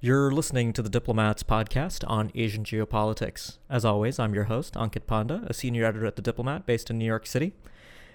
You're 0.00 0.30
listening 0.30 0.72
to 0.74 0.82
the 0.82 0.88
Diplomats 0.88 1.42
podcast 1.42 2.04
on 2.06 2.30
Asian 2.36 2.62
geopolitics. 2.62 3.58
As 3.68 3.84
always, 3.84 4.20
I'm 4.20 4.32
your 4.32 4.44
host, 4.44 4.74
Ankit 4.74 5.08
Panda, 5.08 5.42
a 5.48 5.52
senior 5.52 5.84
editor 5.84 6.06
at 6.06 6.14
The 6.14 6.22
Diplomat 6.22 6.66
based 6.66 6.88
in 6.88 6.98
New 6.98 7.04
York 7.04 7.26
City. 7.26 7.52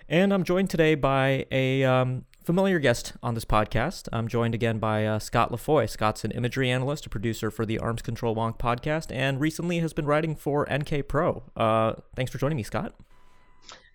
And 0.08 0.34
I'm 0.34 0.46
joined 0.46 0.70
today 0.70 0.96
by 0.96 1.46
a 1.52 1.84
um, 1.84 2.24
familiar 2.42 2.80
guest 2.80 3.12
on 3.22 3.34
this 3.34 3.44
podcast. 3.44 4.08
I'm 4.14 4.30
joined 4.30 4.56
again 4.56 4.80
by 4.80 5.06
uh, 5.06 5.20
Scott 5.20 5.52
LaFoy. 5.52 5.90
Scott's 5.90 6.24
an 6.24 6.32
imagery 6.32 6.72
analyst, 6.72 7.06
a 7.06 7.10
producer 7.10 7.52
for 7.52 7.66
the 7.66 7.80
Arms 7.80 8.02
Control 8.02 8.34
Wonk 8.34 8.58
podcast, 8.58 9.14
and 9.14 9.42
recently 9.42 9.80
has 9.80 9.92
been 9.92 10.06
writing 10.06 10.38
for 10.38 10.66
NK 10.74 11.10
Pro. 11.10 11.44
Uh, 11.58 11.96
thanks 12.16 12.32
for 12.32 12.38
joining 12.38 12.56
me, 12.56 12.64
Scott. 12.64 12.96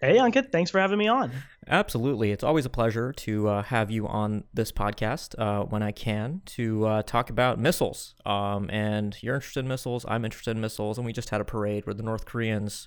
Hey, 0.01 0.17
Ankit. 0.17 0.53
Thanks 0.53 0.71
for 0.71 0.79
having 0.79 0.99
me 0.99 1.09
on. 1.09 1.33
Absolutely. 1.67 2.31
It's 2.31 2.45
always 2.45 2.65
a 2.65 2.71
pleasure 2.71 3.13
to 3.13 3.49
uh, 3.49 3.63
have 3.65 3.91
you 3.91 4.07
on 4.07 4.45
this 4.55 4.71
podcast 4.71 5.35
uh, 5.39 5.65
when 5.65 5.83
I 5.83 5.91
can 5.91 6.41
to 6.47 6.87
uh, 6.87 7.03
talk 7.03 7.31
about 7.31 7.59
missiles. 7.59 8.15
Um, 8.25 8.71
and 8.71 9.17
you're 9.23 9.35
interested 9.35 9.61
in 9.61 9.69
missiles, 9.69 10.05
I'm 10.07 10.25
interested 10.25 10.53
in 10.53 10.61
missiles, 10.61 10.99
and 10.99 11.05
we 11.05 11.13
just 11.13 11.31
had 11.31 11.41
a 11.41 11.45
parade 11.45 11.85
where 11.85 11.95
the 11.95 12.05
North 12.05 12.27
Koreans 12.27 12.87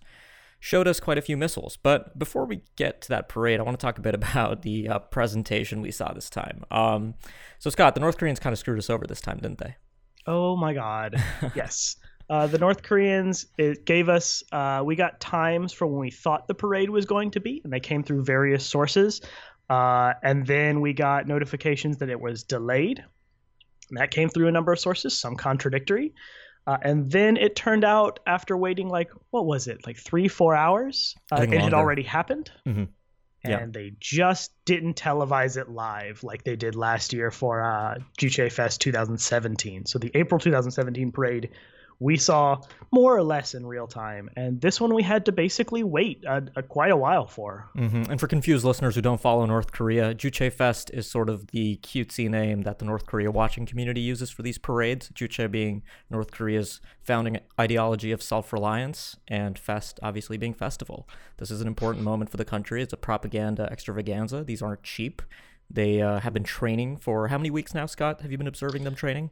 showed 0.61 0.87
us 0.87 1.01
quite 1.01 1.17
a 1.17 1.21
few 1.21 1.35
missiles. 1.35 1.75
But 1.75 2.17
before 2.17 2.45
we 2.45 2.61
get 2.77 3.01
to 3.01 3.09
that 3.09 3.27
parade, 3.27 3.59
I 3.59 3.63
want 3.63 3.77
to 3.77 3.85
talk 3.85 3.97
a 3.97 4.01
bit 4.01 4.15
about 4.15 4.61
the 4.61 4.87
uh, 4.87 4.99
presentation 4.99 5.81
we 5.81 5.91
saw 5.91 6.13
this 6.13 6.29
time. 6.29 6.63
Um, 6.71 7.15
so, 7.59 7.69
Scott, 7.69 7.93
the 7.93 7.99
North 7.99 8.17
Koreans 8.17 8.39
kind 8.39 8.53
of 8.53 8.59
screwed 8.59 8.79
us 8.79 8.89
over 8.89 9.05
this 9.05 9.19
time, 9.19 9.39
didn't 9.39 9.57
they? 9.57 9.75
Oh 10.27 10.55
my 10.55 10.73
God. 10.73 11.21
yes. 11.55 11.97
Uh, 12.31 12.47
the 12.47 12.57
North 12.57 12.81
Koreans 12.81 13.45
it 13.57 13.85
gave 13.85 14.07
us 14.07 14.41
uh, 14.53 14.81
we 14.85 14.95
got 14.95 15.19
times 15.19 15.73
for 15.73 15.85
when 15.85 15.99
we 15.99 16.11
thought 16.11 16.47
the 16.47 16.53
parade 16.53 16.89
was 16.89 17.05
going 17.05 17.31
to 17.31 17.41
be, 17.41 17.59
and 17.65 17.73
they 17.73 17.81
came 17.81 18.03
through 18.03 18.23
various 18.23 18.65
sources. 18.65 19.19
Uh, 19.69 20.13
and 20.23 20.47
then 20.47 20.79
we 20.79 20.93
got 20.93 21.27
notifications 21.27 21.97
that 21.97 22.09
it 22.09 22.21
was 22.21 22.43
delayed. 22.43 23.03
And 23.89 23.97
that 23.97 24.11
came 24.11 24.29
through 24.29 24.47
a 24.47 24.51
number 24.51 24.71
of 24.71 24.79
sources, 24.79 25.17
some 25.17 25.35
contradictory. 25.35 26.13
Uh, 26.65 26.77
and 26.81 27.11
then 27.11 27.35
it 27.35 27.53
turned 27.53 27.83
out 27.83 28.21
after 28.25 28.55
waiting 28.55 28.87
like 28.87 29.11
what 29.31 29.45
was 29.45 29.67
it, 29.67 29.85
like 29.85 29.97
three, 29.97 30.29
four 30.29 30.55
hours, 30.55 31.15
uh, 31.33 31.35
it 31.35 31.49
longer. 31.49 31.59
had 31.59 31.73
already 31.73 32.03
happened. 32.03 32.49
Mm-hmm. 32.65 32.83
Yeah. 33.43 33.57
And 33.57 33.73
they 33.73 33.91
just 33.99 34.53
didn't 34.63 34.95
televise 34.95 35.57
it 35.57 35.67
live 35.67 36.23
like 36.23 36.45
they 36.45 36.55
did 36.55 36.75
last 36.75 37.11
year 37.11 37.29
for 37.29 37.61
uh, 37.61 37.95
Juche 38.17 38.49
Fest 38.51 38.79
2017. 38.79 39.85
So 39.85 39.99
the 39.99 40.11
April 40.13 40.39
2017 40.39 41.11
parade 41.11 41.49
we 42.01 42.17
saw 42.17 42.59
more 42.91 43.15
or 43.15 43.21
less 43.21 43.53
in 43.53 43.63
real 43.63 43.85
time. 43.85 44.27
And 44.35 44.59
this 44.59 44.81
one 44.81 44.93
we 44.93 45.03
had 45.03 45.23
to 45.25 45.31
basically 45.31 45.83
wait 45.83 46.23
a, 46.25 46.43
a, 46.55 46.63
quite 46.63 46.89
a 46.91 46.97
while 46.97 47.27
for. 47.27 47.69
Mm-hmm. 47.77 48.11
And 48.11 48.19
for 48.19 48.27
confused 48.27 48.65
listeners 48.65 48.95
who 48.95 49.01
don't 49.01 49.21
follow 49.21 49.45
North 49.45 49.71
Korea, 49.71 50.15
Juche 50.15 50.51
Fest 50.51 50.89
is 50.91 51.09
sort 51.09 51.29
of 51.29 51.47
the 51.51 51.77
cutesy 51.77 52.27
name 52.27 52.63
that 52.63 52.79
the 52.79 52.85
North 52.85 53.05
Korea 53.05 53.29
watching 53.29 53.67
community 53.67 54.01
uses 54.01 54.31
for 54.31 54.41
these 54.41 54.57
parades. 54.57 55.09
Juche 55.09 55.49
being 55.49 55.83
North 56.09 56.31
Korea's 56.31 56.81
founding 57.03 57.39
ideology 57.59 58.11
of 58.11 58.23
self 58.23 58.51
reliance, 58.51 59.15
and 59.27 59.57
Fest 59.59 59.99
obviously 60.01 60.37
being 60.37 60.55
festival. 60.55 61.07
This 61.37 61.51
is 61.51 61.61
an 61.61 61.67
important 61.67 62.03
moment 62.03 62.31
for 62.31 62.37
the 62.37 62.45
country. 62.45 62.81
It's 62.81 62.93
a 62.93 62.97
propaganda 62.97 63.69
extravaganza. 63.71 64.43
These 64.43 64.63
aren't 64.63 64.81
cheap. 64.81 65.21
They 65.69 66.01
uh, 66.01 66.19
have 66.21 66.33
been 66.33 66.43
training 66.43 66.97
for 66.97 67.27
how 67.27 67.37
many 67.37 67.51
weeks 67.51 67.75
now, 67.75 67.85
Scott? 67.85 68.21
Have 68.21 68.31
you 68.31 68.39
been 68.39 68.47
observing 68.47 68.85
them 68.85 68.95
training? 68.95 69.29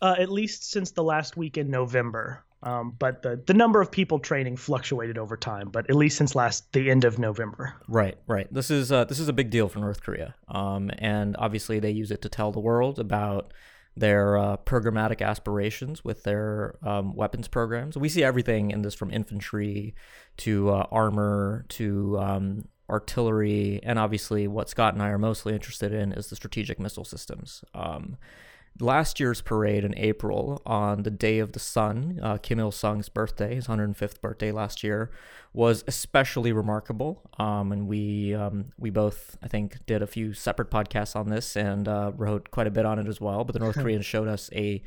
Uh, 0.00 0.16
at 0.18 0.30
least 0.30 0.70
since 0.70 0.92
the 0.92 1.02
last 1.02 1.36
week 1.36 1.56
in 1.56 1.70
November. 1.70 2.44
Um, 2.60 2.96
but 2.98 3.22
the 3.22 3.40
the 3.46 3.54
number 3.54 3.80
of 3.80 3.90
people 3.90 4.18
training 4.18 4.56
fluctuated 4.56 5.16
over 5.16 5.36
time, 5.36 5.68
but 5.68 5.88
at 5.88 5.94
least 5.94 6.16
since 6.18 6.34
last 6.34 6.72
the 6.72 6.90
end 6.90 7.04
of 7.04 7.16
November. 7.18 7.74
Right, 7.86 8.18
right. 8.26 8.52
This 8.52 8.68
is 8.68 8.90
uh, 8.90 9.04
this 9.04 9.20
is 9.20 9.28
a 9.28 9.32
big 9.32 9.50
deal 9.50 9.68
for 9.68 9.78
North 9.78 10.02
Korea, 10.02 10.34
um, 10.48 10.90
and 10.98 11.36
obviously 11.38 11.78
they 11.78 11.92
use 11.92 12.10
it 12.10 12.20
to 12.22 12.28
tell 12.28 12.50
the 12.50 12.58
world 12.58 12.98
about 12.98 13.52
their 13.96 14.36
uh, 14.36 14.56
programmatic 14.56 15.22
aspirations 15.22 16.04
with 16.04 16.24
their 16.24 16.76
um, 16.82 17.14
weapons 17.14 17.46
programs. 17.46 17.96
We 17.96 18.08
see 18.08 18.24
everything 18.24 18.70
in 18.72 18.82
this 18.82 18.94
from 18.94 19.12
infantry 19.12 19.94
to 20.38 20.70
uh, 20.70 20.86
armor 20.90 21.64
to 21.70 22.18
um, 22.18 22.68
artillery, 22.90 23.80
and 23.84 24.00
obviously 24.00 24.48
what 24.48 24.68
Scott 24.68 24.94
and 24.94 25.02
I 25.02 25.10
are 25.10 25.18
mostly 25.18 25.54
interested 25.54 25.92
in 25.92 26.12
is 26.12 26.28
the 26.28 26.36
strategic 26.36 26.80
missile 26.80 27.04
systems. 27.04 27.64
Um, 27.72 28.16
last 28.80 29.18
year's 29.20 29.40
parade 29.40 29.84
in 29.84 29.96
April 29.96 30.62
on 30.64 31.02
the 31.02 31.10
day 31.10 31.38
of 31.38 31.52
the 31.52 31.58
sun, 31.58 32.18
uh, 32.22 32.38
Kim 32.38 32.58
Il 32.58 32.70
Sung's 32.72 33.08
birthday, 33.08 33.54
his 33.54 33.66
105th 33.66 34.20
birthday 34.20 34.52
last 34.52 34.82
year, 34.82 35.10
was 35.52 35.84
especially 35.86 36.52
remarkable. 36.52 37.22
Um, 37.38 37.72
and 37.72 37.88
we 37.88 38.34
um, 38.34 38.66
we 38.78 38.90
both, 38.90 39.36
I 39.42 39.48
think, 39.48 39.84
did 39.86 40.02
a 40.02 40.06
few 40.06 40.32
separate 40.34 40.70
podcasts 40.70 41.16
on 41.16 41.28
this 41.28 41.56
and 41.56 41.88
uh, 41.88 42.12
wrote 42.16 42.50
quite 42.50 42.66
a 42.66 42.70
bit 42.70 42.86
on 42.86 42.98
it 42.98 43.08
as 43.08 43.20
well. 43.20 43.44
But 43.44 43.54
the 43.54 43.60
North 43.60 43.76
Koreans 43.76 44.06
showed 44.06 44.28
us 44.28 44.50
a 44.52 44.82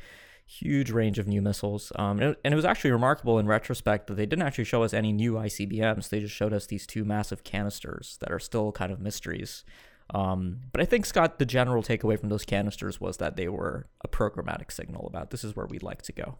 huge 0.46 0.90
range 0.90 1.18
of 1.18 1.26
new 1.26 1.40
missiles. 1.40 1.92
Um, 1.96 2.20
and, 2.20 2.30
it, 2.30 2.40
and, 2.44 2.52
it, 2.52 2.56
was 2.56 2.64
actually 2.64 2.90
remarkable 2.90 3.38
in 3.38 3.46
retrospect 3.46 4.06
that 4.08 4.14
they 4.14 4.26
didn't 4.26 4.42
actually 4.42 4.64
show 4.64 4.82
us 4.82 4.92
any 4.92 5.12
new 5.12 5.34
ICBMs. 5.34 6.08
They 6.08 6.20
just 6.20 6.34
showed 6.34 6.52
us 6.52 6.66
these 6.66 6.86
two 6.86 7.04
massive 7.04 7.44
canisters 7.44 8.18
that 8.20 8.30
are 8.30 8.40
still 8.40 8.72
kind 8.72 8.92
of 8.92 9.00
mysteries. 9.00 9.64
Um, 10.10 10.60
but 10.72 10.80
I 10.80 10.84
think 10.84 11.06
Scott, 11.06 11.38
the 11.38 11.46
general 11.46 11.82
takeaway 11.82 12.18
from 12.18 12.28
those 12.28 12.44
canisters 12.44 13.00
was 13.00 13.16
that 13.18 13.36
they 13.36 13.48
were 13.48 13.86
a 14.02 14.08
programmatic 14.08 14.70
signal 14.72 15.06
about 15.06 15.30
this 15.30 15.44
is 15.44 15.56
where 15.56 15.66
we'd 15.66 15.82
like 15.82 16.02
to 16.02 16.12
go. 16.12 16.38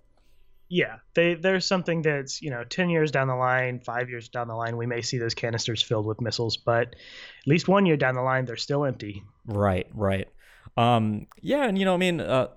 Yeah, 0.69 0.97
they, 1.15 1.35
there's 1.35 1.67
something 1.67 2.01
that's 2.01 2.41
you 2.41 2.49
know 2.49 2.65
ten 2.65 2.89
years 2.89 3.11
down 3.11 3.29
the 3.29 3.35
line, 3.35 3.81
five 3.81 4.09
years 4.09 4.31
down 4.31 4.49
the 4.49 4.55
line, 4.55 4.79
we 4.79 4.87
may 4.87 5.03
see 5.03 5.19
those 5.19 5.35
canisters 5.35 5.83
filled 5.83 6.07
with 6.07 6.21
missiles, 6.21 6.57
but 6.57 6.89
at 6.89 7.47
least 7.47 7.69
one 7.69 7.85
year 7.85 7.99
down 7.99 8.15
the 8.15 8.23
line, 8.23 8.47
they're 8.47 8.57
still 8.57 8.87
empty. 8.87 9.23
Right, 9.45 9.87
right. 9.93 10.29
Um, 10.77 11.27
yeah, 11.43 11.65
and 11.65 11.79
you 11.79 11.85
know, 11.85 11.93
I 11.93 11.99
mean, 11.99 12.21
uh, 12.21 12.49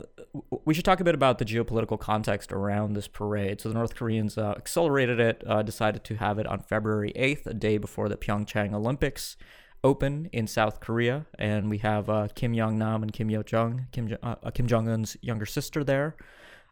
we 0.64 0.74
should 0.74 0.86
talk 0.86 1.02
a 1.02 1.04
bit 1.04 1.16
about 1.16 1.40
the 1.40 1.46
geopolitical 1.46 2.00
context 2.00 2.54
around 2.54 2.94
this 2.94 3.10
parade. 3.10 3.60
So 3.60 3.70
the 3.70 3.76
North 3.76 3.96
Koreans 3.96 4.38
uh, 4.38 4.54
accelerated 4.56 5.20
it, 5.20 5.44
uh, 5.46 5.62
decided 5.62 6.04
to 6.06 6.16
have 6.16 6.40
it 6.40 6.48
on 6.48 6.62
February 6.62 7.12
8th, 7.18 7.46
a 7.48 7.54
day 7.54 7.78
before 7.78 8.08
the 8.08 8.16
Pyeongchang 8.16 8.74
Olympics 8.74 9.36
open 9.86 10.30
in 10.34 10.48
South 10.48 10.80
Korea, 10.80 11.28
and 11.38 11.70
we 11.70 11.78
have 11.78 12.10
uh, 12.10 12.28
Kim 12.34 12.54
Young 12.54 12.78
Nam 12.78 13.04
and 13.04 13.14
Kim 13.14 13.30
Yo 13.30 13.44
Jong, 13.44 13.86
Kim 13.92 14.18
uh, 14.24 14.36
uh, 14.44 14.50
Kim 14.50 14.68
Jong 14.68 14.90
Un's 14.90 15.16
younger 15.22 15.46
sister 15.46 15.84
there. 15.84 16.16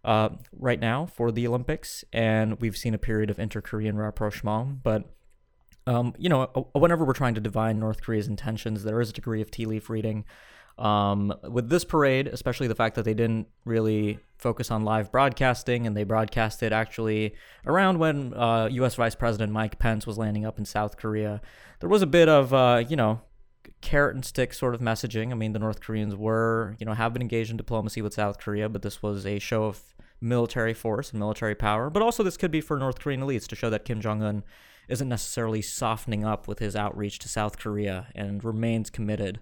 Uh, 0.03 0.29
right 0.59 0.81
now 0.81 1.05
for 1.05 1.31
the 1.31 1.47
Olympics, 1.47 2.03
and 2.11 2.59
we've 2.59 2.75
seen 2.75 2.93
a 2.93 2.97
period 2.97 3.29
of 3.29 3.39
inter-Korean 3.39 3.97
rapprochement. 3.97 4.83
But 4.83 5.05
um, 5.87 6.13
you 6.17 6.27
know, 6.27 6.47
whenever 6.73 7.05
we're 7.05 7.13
trying 7.13 7.35
to 7.35 7.41
divine 7.41 7.79
North 7.79 8.01
Korea's 8.01 8.27
intentions, 8.27 8.83
there 8.83 8.99
is 8.99 9.11
a 9.11 9.13
degree 9.13 9.41
of 9.41 9.49
tea 9.49 9.65
leaf 9.65 9.89
reading. 9.89 10.25
Um, 10.77 11.33
with 11.49 11.69
this 11.69 11.85
parade, 11.85 12.27
especially 12.27 12.67
the 12.67 12.75
fact 12.75 12.95
that 12.95 13.05
they 13.05 13.13
didn't 13.13 13.47
really 13.63 14.19
focus 14.37 14.71
on 14.71 14.83
live 14.83 15.11
broadcasting 15.11 15.85
and 15.85 15.95
they 15.95 16.03
broadcasted 16.03 16.73
actually 16.73 17.35
around 17.65 17.99
when 17.99 18.33
uh, 18.33 18.67
U.S. 18.71 18.95
Vice 18.95 19.15
President 19.15 19.53
Mike 19.53 19.77
Pence 19.77 20.07
was 20.07 20.17
landing 20.17 20.45
up 20.45 20.57
in 20.57 20.65
South 20.65 20.97
Korea, 20.97 21.41
there 21.79 21.89
was 21.89 22.01
a 22.01 22.07
bit 22.07 22.27
of, 22.27 22.53
uh, 22.53 22.83
you 22.87 22.95
know, 22.95 23.21
carrot 23.81 24.15
and 24.15 24.25
stick 24.25 24.53
sort 24.53 24.73
of 24.73 24.81
messaging. 24.81 25.31
I 25.31 25.35
mean, 25.35 25.53
the 25.53 25.59
North 25.59 25.79
Koreans 25.79 26.15
were, 26.15 26.75
you 26.79 26.85
know, 26.85 26.93
have 26.93 27.13
been 27.13 27.21
engaged 27.21 27.51
in 27.51 27.57
diplomacy 27.57 28.01
with 28.01 28.13
South 28.13 28.39
Korea, 28.39 28.67
but 28.67 28.81
this 28.81 29.03
was 29.03 29.25
a 29.25 29.39
show 29.39 29.65
of 29.65 29.81
military 30.19 30.73
force 30.73 31.11
and 31.11 31.19
military 31.19 31.55
power. 31.55 31.89
But 31.89 32.01
also, 32.01 32.23
this 32.23 32.37
could 32.37 32.51
be 32.51 32.61
for 32.61 32.77
North 32.77 32.99
Korean 32.99 33.21
elites 33.21 33.47
to 33.47 33.55
show 33.55 33.69
that 33.69 33.85
Kim 33.85 34.01
Jong 34.01 34.23
un 34.23 34.43
isn't 34.87 35.07
necessarily 35.07 35.61
softening 35.61 36.25
up 36.25 36.47
with 36.47 36.59
his 36.59 36.75
outreach 36.75 37.19
to 37.19 37.29
South 37.29 37.57
Korea 37.57 38.07
and 38.15 38.43
remains 38.43 38.89
committed 38.89 39.39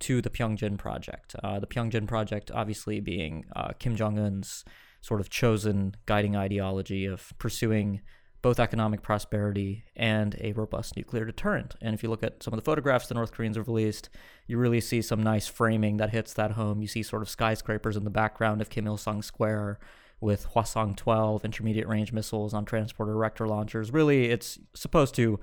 to 0.00 0.20
the 0.20 0.30
byungjin 0.30 0.78
project. 0.78 1.34
Uh, 1.42 1.60
the 1.60 1.66
byungjin 1.66 2.06
project, 2.06 2.50
obviously, 2.52 3.00
being 3.00 3.44
uh, 3.54 3.72
Kim 3.78 3.96
Jong 3.96 4.18
un's 4.18 4.64
sort 5.00 5.20
of 5.20 5.30
chosen 5.30 5.94
guiding 6.06 6.36
ideology 6.36 7.06
of 7.06 7.32
pursuing 7.38 8.00
both 8.42 8.58
economic 8.58 9.02
prosperity 9.02 9.84
and 9.94 10.34
a 10.40 10.52
robust 10.52 10.96
nuclear 10.96 11.24
deterrent. 11.26 11.76
And 11.82 11.94
if 11.94 12.02
you 12.02 12.08
look 12.08 12.22
at 12.22 12.42
some 12.42 12.54
of 12.54 12.58
the 12.58 12.64
photographs 12.64 13.06
the 13.06 13.14
North 13.14 13.32
Koreans 13.32 13.56
have 13.56 13.68
released, 13.68 14.08
you 14.46 14.56
really 14.56 14.80
see 14.80 15.02
some 15.02 15.22
nice 15.22 15.46
framing 15.46 15.98
that 15.98 16.10
hits 16.10 16.32
that 16.34 16.52
home. 16.52 16.80
You 16.80 16.88
see 16.88 17.02
sort 17.02 17.22
of 17.22 17.28
skyscrapers 17.28 17.96
in 17.96 18.04
the 18.04 18.10
background 18.10 18.62
of 18.62 18.70
Kim 18.70 18.86
Il 18.86 18.96
sung 18.96 19.22
Square 19.22 19.78
with 20.20 20.48
Hwasong 20.54 20.96
12 20.96 21.44
intermediate 21.44 21.88
range 21.88 22.12
missiles 22.12 22.54
on 22.54 22.64
transporter 22.64 23.12
erector 23.12 23.46
launchers. 23.46 23.92
Really, 23.92 24.26
it's 24.26 24.58
supposed 24.74 25.14
to 25.16 25.40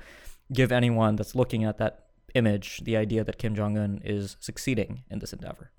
give 0.51 0.71
anyone 0.71 1.15
that's 1.15 1.35
looking 1.35 1.63
at 1.63 1.77
that 1.77 2.06
image 2.33 2.81
the 2.83 2.97
idea 2.97 3.23
that 3.23 3.37
Kim 3.37 3.55
Jong 3.55 3.77
Un 3.77 4.01
is 4.03 4.37
succeeding 4.39 5.03
in 5.09 5.19
this 5.19 5.33
endeavor. 5.33 5.71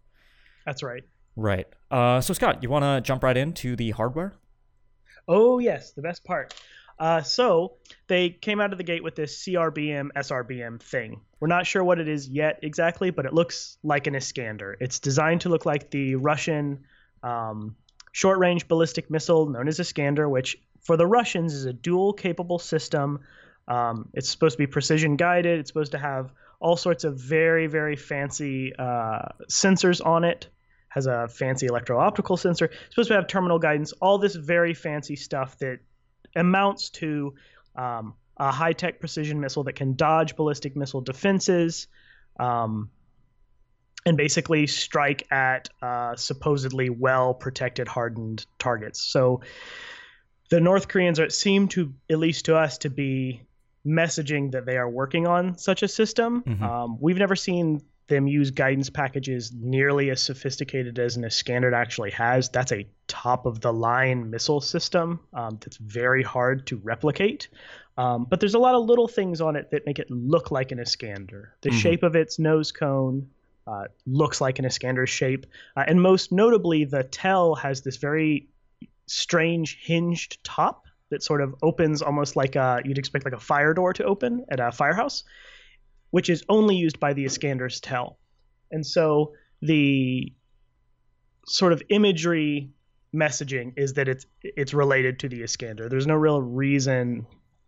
That's 0.65 0.83
right. 0.83 1.05
Right. 1.37 1.67
Uh, 1.91 2.21
so, 2.21 2.35
Scott, 2.35 2.63
you 2.63 2.69
want 2.69 2.85
to 2.85 3.01
jump 3.01 3.23
right 3.23 3.37
into 3.37 3.77
the 3.77 3.91
hardware? 3.91 4.35
Oh, 5.27 5.59
yes, 5.59 5.93
the 5.93 6.03
best 6.03 6.25
part. 6.25 6.55
Uh, 6.99 7.23
so 7.23 7.75
they 8.09 8.31
came 8.31 8.61
out 8.61 8.73
of 8.73 8.79
the 8.79 8.85
gate 8.85 9.05
with 9.05 9.15
this 9.15 9.45
CRBM 9.45 10.09
SRBM 10.17 10.81
thing. 10.81 11.21
We're 11.39 11.49
not 11.49 11.67
sure 11.67 11.85
what 11.85 12.01
it 12.01 12.09
is 12.09 12.29
yet 12.29 12.59
exactly, 12.63 13.11
but 13.11 13.25
it 13.25 13.33
looks 13.33 13.79
like 13.85 14.09
an 14.09 14.17
Iskander. 14.17 14.77
It's 14.81 14.99
designed 14.99 15.43
to 15.43 15.49
look 15.49 15.65
like 15.65 15.91
the 15.91 16.17
Russian 16.17 16.85
um, 17.23 17.77
short-range 18.13 18.67
ballistic 18.67 19.11
missile 19.11 19.49
known 19.49 19.69
as 19.69 19.79
Iskander, 19.79 20.29
which 20.29 20.57
for 20.81 20.97
the 20.97 21.07
Russians 21.07 21.55
is 21.55 21.67
a 21.67 21.73
dual 21.73 22.13
capable 22.13 22.59
system. 22.59 23.21
Um, 23.69 24.09
it's 24.15 24.29
supposed 24.29 24.55
to 24.55 24.59
be 24.59 24.67
precision 24.67 25.17
guided. 25.17 25.61
It's 25.61 25.71
supposed 25.71 25.93
to 25.93 25.99
have 25.99 26.33
all 26.59 26.77
sorts 26.77 27.05
of 27.05 27.17
very 27.21 27.69
very 27.69 27.95
fancy 27.97 28.73
uh, 28.77 29.29
sensors 29.49 30.05
on 30.05 30.25
it 30.25 30.49
has 30.89 31.07
a 31.07 31.29
fancy 31.29 31.67
electro-optical 31.67 32.37
sensor. 32.37 32.65
It's 32.65 32.95
supposed 32.95 33.09
to 33.09 33.15
have 33.15 33.27
terminal 33.27 33.59
guidance. 33.59 33.93
All 34.01 34.19
this 34.19 34.35
very 34.35 34.75
fancy 34.75 35.17
stuff 35.17 35.59
that 35.59 35.81
amounts 36.35 36.89
to 36.91 37.35
um, 37.77 38.15
a 38.39 38.51
high-tech 38.51 38.99
precision 38.99 39.39
missile 39.39 39.65
that 39.65 39.75
can 39.75 39.97
dodge 39.97 40.35
ballistic 40.35 40.77
missile 40.77 41.03
defenses. 41.03 41.89
Um, 42.41 42.91
and 44.07 44.17
basically 44.17 44.67
strike 44.67 45.31
at 45.31 45.69
uh, 45.83 46.17
supposedly 46.17 46.89
well 46.89 47.35
protected, 47.35 47.89
hardened 47.89 48.47
targets. 48.59 49.03
So 49.03 49.43
the 50.51 50.61
North 50.61 50.89
Koreans 50.89 51.21
are, 51.21 51.29
seem 51.29 51.69
to, 51.69 51.93
at 52.09 52.19
least 52.19 52.47
to 52.47 52.57
us, 52.57 52.79
to 52.79 52.91
be 52.91 53.43
messaging 53.89 54.53
that 54.53 54.67
they 54.67 54.77
are 54.77 54.89
working 54.89 55.27
on 55.27 55.57
such 55.57 55.83
a 55.83 55.89
system. 55.89 56.43
Mm-hmm. 56.43 56.63
Um, 56.63 56.99
we've 57.01 57.17
never 57.17 57.37
seen 57.37 57.83
them 58.09 58.27
use 58.27 58.51
guidance 58.51 58.91
packages 58.91 59.53
nearly 59.53 60.11
as 60.11 60.21
sophisticated 60.21 60.99
as 60.99 61.17
an 61.17 61.25
Iskander 61.25 61.75
actually 61.75 62.11
has. 62.11 62.49
That's 62.49 62.73
a 62.73 62.87
top 63.07 63.47
of 63.47 63.61
the 63.61 63.73
line 63.73 64.31
missile 64.31 64.61
system 64.61 65.21
um, 65.35 65.59
that's 65.61 65.77
very 65.77 66.23
hard 66.23 66.67
to 66.69 66.77
replicate. 66.77 67.49
Um, 67.97 68.25
but 68.25 68.41
there's 68.41 68.55
a 68.55 68.59
lot 68.59 68.75
of 68.75 68.87
little 68.87 69.09
things 69.09 69.41
on 69.41 69.57
it 69.57 69.71
that 69.71 69.85
make 69.85 69.99
it 69.99 70.11
look 70.11 70.51
like 70.51 70.73
an 70.73 70.79
Iskander. 70.79 71.55
The 71.61 71.71
mm-hmm. 71.71 71.79
shape 71.79 72.03
of 72.03 72.17
its 72.17 72.39
nose 72.39 72.73
cone 72.73 73.29
uh, 73.67 73.85
looks 74.07 74.41
like 74.41 74.59
an 74.59 74.65
Iskander 74.65 75.07
shape. 75.07 75.47
Uh, 75.77 75.85
and 75.87 76.01
most 76.01 76.33
notably, 76.33 76.85
the 76.85 77.05
TEL 77.05 77.57
has 77.57 77.83
this 77.83 77.97
very 77.97 78.49
strange 79.07 79.79
hinged 79.83 80.43
top 80.45 80.87
that 81.11 81.23
sort 81.23 81.41
of 81.41 81.55
opens 81.63 82.03
almost 82.03 82.37
like 82.37 82.57
a, 82.57 82.81
you'd 82.85 82.99
expect 82.99 83.25
like 83.25 83.35
a 83.35 83.41
fire 83.41 83.75
door 83.75 83.93
to 83.95 84.05
open 84.05 84.45
at 84.51 84.61
a 84.61 84.71
firehouse, 84.71 85.25
which 86.11 86.29
is 86.31 86.45
only 86.49 86.77
used 86.77 87.01
by 87.01 87.13
the 87.13 87.25
Iskander's 87.25 87.81
TEL. 87.81 88.19
And 88.71 88.87
so 88.87 89.33
the 89.63 90.33
sort 91.47 91.73
of 91.73 91.83
imagery 91.89 92.71
messaging 93.15 93.73
is 93.77 93.95
that 93.95 94.07
it's 94.07 94.27
it's 94.43 94.75
related 94.75 95.21
to 95.21 95.29
the 95.29 95.43
Iskander. 95.43 95.89
There's 95.89 96.07
no 96.07 96.15
real 96.15 96.43
reason 96.43 97.27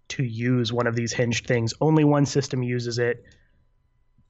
to 0.08 0.22
use 0.22 0.72
one 0.72 0.86
of 0.86 0.94
these 0.94 1.12
hinged 1.12 1.46
things. 1.46 1.72
Only 1.80 2.04
one 2.04 2.26
system 2.26 2.62
uses 2.62 2.98
it 2.98 3.24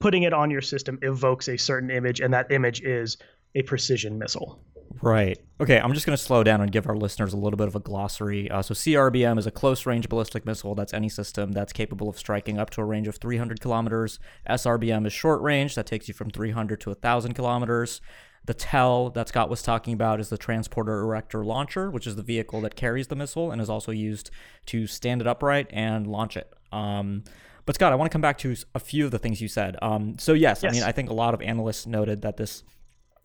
putting 0.01 0.23
it 0.23 0.33
on 0.33 0.51
your 0.51 0.61
system 0.61 0.99
evokes 1.01 1.47
a 1.47 1.57
certain 1.57 1.89
image, 1.89 2.19
and 2.19 2.33
that 2.33 2.51
image 2.51 2.81
is 2.81 3.17
a 3.55 3.61
precision 3.61 4.17
missile. 4.17 4.59
Right. 5.01 5.37
Okay, 5.59 5.79
I'm 5.79 5.93
just 5.93 6.05
going 6.05 6.17
to 6.17 6.23
slow 6.23 6.43
down 6.43 6.61
and 6.61 6.71
give 6.71 6.87
our 6.87 6.95
listeners 6.95 7.33
a 7.33 7.37
little 7.37 7.57
bit 7.57 7.67
of 7.67 7.75
a 7.75 7.79
glossary. 7.79 8.49
Uh, 8.49 8.61
so, 8.61 8.73
CRBM 8.73 9.37
is 9.37 9.45
a 9.45 9.51
close 9.51 9.85
range 9.85 10.09
ballistic 10.09 10.45
missile. 10.45 10.73
That's 10.73 10.93
any 10.93 11.09
system 11.09 11.51
that's 11.51 11.71
capable 11.71 12.09
of 12.09 12.17
striking 12.17 12.57
up 12.57 12.69
to 12.71 12.81
a 12.81 12.85
range 12.85 13.07
of 13.07 13.17
300 13.17 13.61
kilometers. 13.61 14.19
SRBM 14.49 15.05
is 15.05 15.13
short 15.13 15.41
range. 15.41 15.75
That 15.75 15.85
takes 15.85 16.07
you 16.07 16.13
from 16.13 16.31
300 16.31 16.81
to 16.81 16.89
1,000 16.89 17.33
kilometers. 17.33 18.01
The 18.43 18.55
TEL 18.55 19.11
that 19.11 19.27
Scott 19.27 19.49
was 19.49 19.61
talking 19.61 19.93
about 19.93 20.19
is 20.19 20.29
the 20.29 20.37
Transporter 20.37 20.99
Erector 21.01 21.45
Launcher, 21.45 21.91
which 21.91 22.07
is 22.07 22.15
the 22.15 22.23
vehicle 22.23 22.59
that 22.61 22.75
carries 22.75 23.07
the 23.07 23.15
missile 23.15 23.51
and 23.51 23.61
is 23.61 23.69
also 23.69 23.91
used 23.91 24.31
to 24.67 24.87
stand 24.87 25.21
it 25.21 25.27
upright 25.27 25.67
and 25.69 26.07
launch 26.07 26.35
it. 26.35 26.51
Um, 26.71 27.23
but 27.65 27.75
Scott, 27.75 27.91
I 27.91 27.95
want 27.95 28.09
to 28.09 28.13
come 28.13 28.21
back 28.21 28.39
to 28.39 28.55
a 28.73 28.79
few 28.79 29.05
of 29.05 29.11
the 29.11 29.19
things 29.19 29.41
you 29.41 29.47
said. 29.47 29.77
Um, 29.83 30.17
so 30.17 30.33
yes, 30.33 30.63
yes, 30.63 30.71
I 30.71 30.73
mean, 30.73 30.83
I 30.83 30.91
think 30.91 31.11
a 31.11 31.13
lot 31.13 31.35
of 31.35 31.41
analysts 31.41 31.85
noted 31.85 32.23
that 32.23 32.37
this 32.37 32.63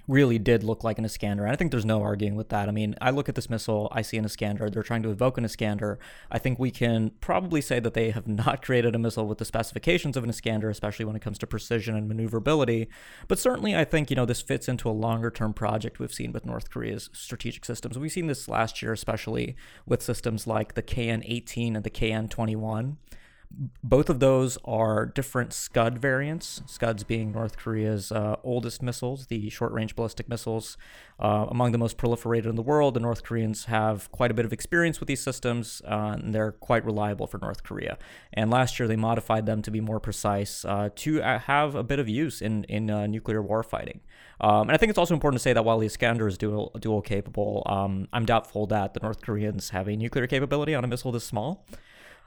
really 0.08 0.38
did 0.38 0.62
look 0.62 0.85
like 0.85 0.99
an 0.99 1.05
Iskander. 1.05 1.44
And 1.44 1.53
I 1.53 1.56
think 1.56 1.70
there's 1.70 1.85
no 1.85 2.03
arguing 2.03 2.37
with 2.37 2.49
that. 2.50 2.69
I 2.69 2.73
mean, 2.73 2.94
I 3.00 3.11
look 3.11 3.29
at 3.29 3.35
this 3.35 3.50
missile, 3.50 3.88
I 3.93 4.03
see 4.03 4.17
an 4.17 4.25
Iskander. 4.25 4.70
They're 4.70 4.82
trying 4.82 5.03
to 5.03 5.11
evoke 5.11 5.38
an 5.38 5.44
Iskander. 5.44 5.99
I 6.31 6.38
think 6.38 6.58
we 6.58 6.70
can 6.70 7.11
probably 7.20 7.61
say 7.61 7.81
that 7.81 7.94
they 7.94 8.11
have 8.11 8.26
not 8.29 8.62
created 8.62 8.94
a 8.94 8.99
missile 8.99 9.26
with 9.26 9.38
the 9.38 9.44
specifications 9.44 10.17
of 10.17 10.25
an 10.25 10.31
Iskander, 10.31 10.70
especially 10.70 11.05
when 11.05 11.17
it 11.17 11.23
comes 11.23 11.38
to 11.38 11.47
precision 11.47 11.97
and 11.97 12.08
maneuverability. 12.08 12.88
But 13.29 13.38
certainly, 13.38 13.75
I 13.75 13.85
think, 13.85 14.11
you 14.11 14.17
know, 14.17 14.26
this 14.26 14.43
fits 14.43 14.69
into 14.69 14.88
a 14.88 14.93
longer 14.93 15.31
term 15.31 15.53
project 15.53 15.99
we've 15.99 16.14
seen 16.14 16.32
with 16.32 16.47
North 16.47 16.70
Korea's 16.70 17.11
strategic 17.12 17.64
systems. 17.64 17.99
We've 17.99 18.12
seen 18.12 18.26
this 18.26 18.49
last 18.49 18.82
year, 18.82 18.93
especially 18.93 19.56
with 19.87 20.03
systems 20.03 20.47
like 20.47 20.75
the 20.75 20.82
KN 20.82 21.23
18 21.25 21.76
and 21.76 21.85
the 21.85 21.91
KN 21.91 22.29
21 22.29 22.99
both 23.82 24.10
of 24.10 24.20
those 24.20 24.58
are 24.64 25.06
different 25.06 25.52
Scud 25.52 25.98
variants. 25.98 26.62
Scuds 26.66 27.04
being 27.04 27.32
North 27.32 27.56
Korea's 27.56 28.12
uh, 28.12 28.37
oldest 28.43 28.82
missiles, 28.82 29.26
the 29.26 29.48
short 29.50 29.72
range 29.72 29.94
ballistic 29.96 30.28
missiles, 30.28 30.76
uh, 31.19 31.46
among 31.48 31.72
the 31.72 31.78
most 31.78 31.96
proliferated 31.96 32.46
in 32.46 32.56
the 32.56 32.62
world. 32.62 32.94
The 32.94 33.00
North 33.00 33.22
Koreans 33.22 33.66
have 33.66 34.10
quite 34.12 34.31
a 34.31 34.34
bit 34.34 34.44
of 34.44 34.52
experience 34.52 35.00
with 35.00 35.06
these 35.06 35.22
systems, 35.22 35.81
uh, 35.87 36.16
and 36.20 36.34
they're 36.34 36.52
quite 36.52 36.84
reliable 36.84 37.26
for 37.26 37.38
North 37.38 37.62
Korea. 37.62 37.96
And 38.32 38.50
last 38.50 38.78
year 38.78 38.88
they 38.88 38.96
modified 38.96 39.46
them 39.46 39.62
to 39.62 39.70
be 39.70 39.81
more 39.81 40.00
precise 40.00 40.64
uh, 40.64 40.90
to 40.96 41.22
uh, 41.22 41.38
have 41.40 41.75
a 41.75 41.82
bit 41.82 41.98
of 41.98 42.08
use 42.08 42.43
in, 42.43 42.64
in 42.64 42.90
uh, 42.90 43.06
nuclear 43.06 43.43
warfighting. 43.43 44.00
Um, 44.40 44.62
and 44.62 44.72
I 44.72 44.76
think 44.76 44.90
it's 44.90 44.98
also 44.98 45.14
important 45.14 45.40
to 45.40 45.43
say 45.43 45.54
that 45.54 45.64
while 45.64 45.78
the 45.78 45.87
Iskander 45.87 46.28
is 46.28 46.37
dual, 46.37 46.72
dual 46.78 47.00
capable, 47.00 47.62
um, 47.66 48.06
I'm 48.12 48.26
doubtful 48.26 48.66
that 48.66 48.93
the 48.93 49.00
North 49.00 49.22
Koreans 49.22 49.70
have 49.70 49.88
a 49.88 49.96
nuclear 49.96 50.26
capability 50.26 50.75
on 50.75 50.84
a 50.84 50.87
missile 50.87 51.12
this 51.12 51.25
small. 51.25 51.66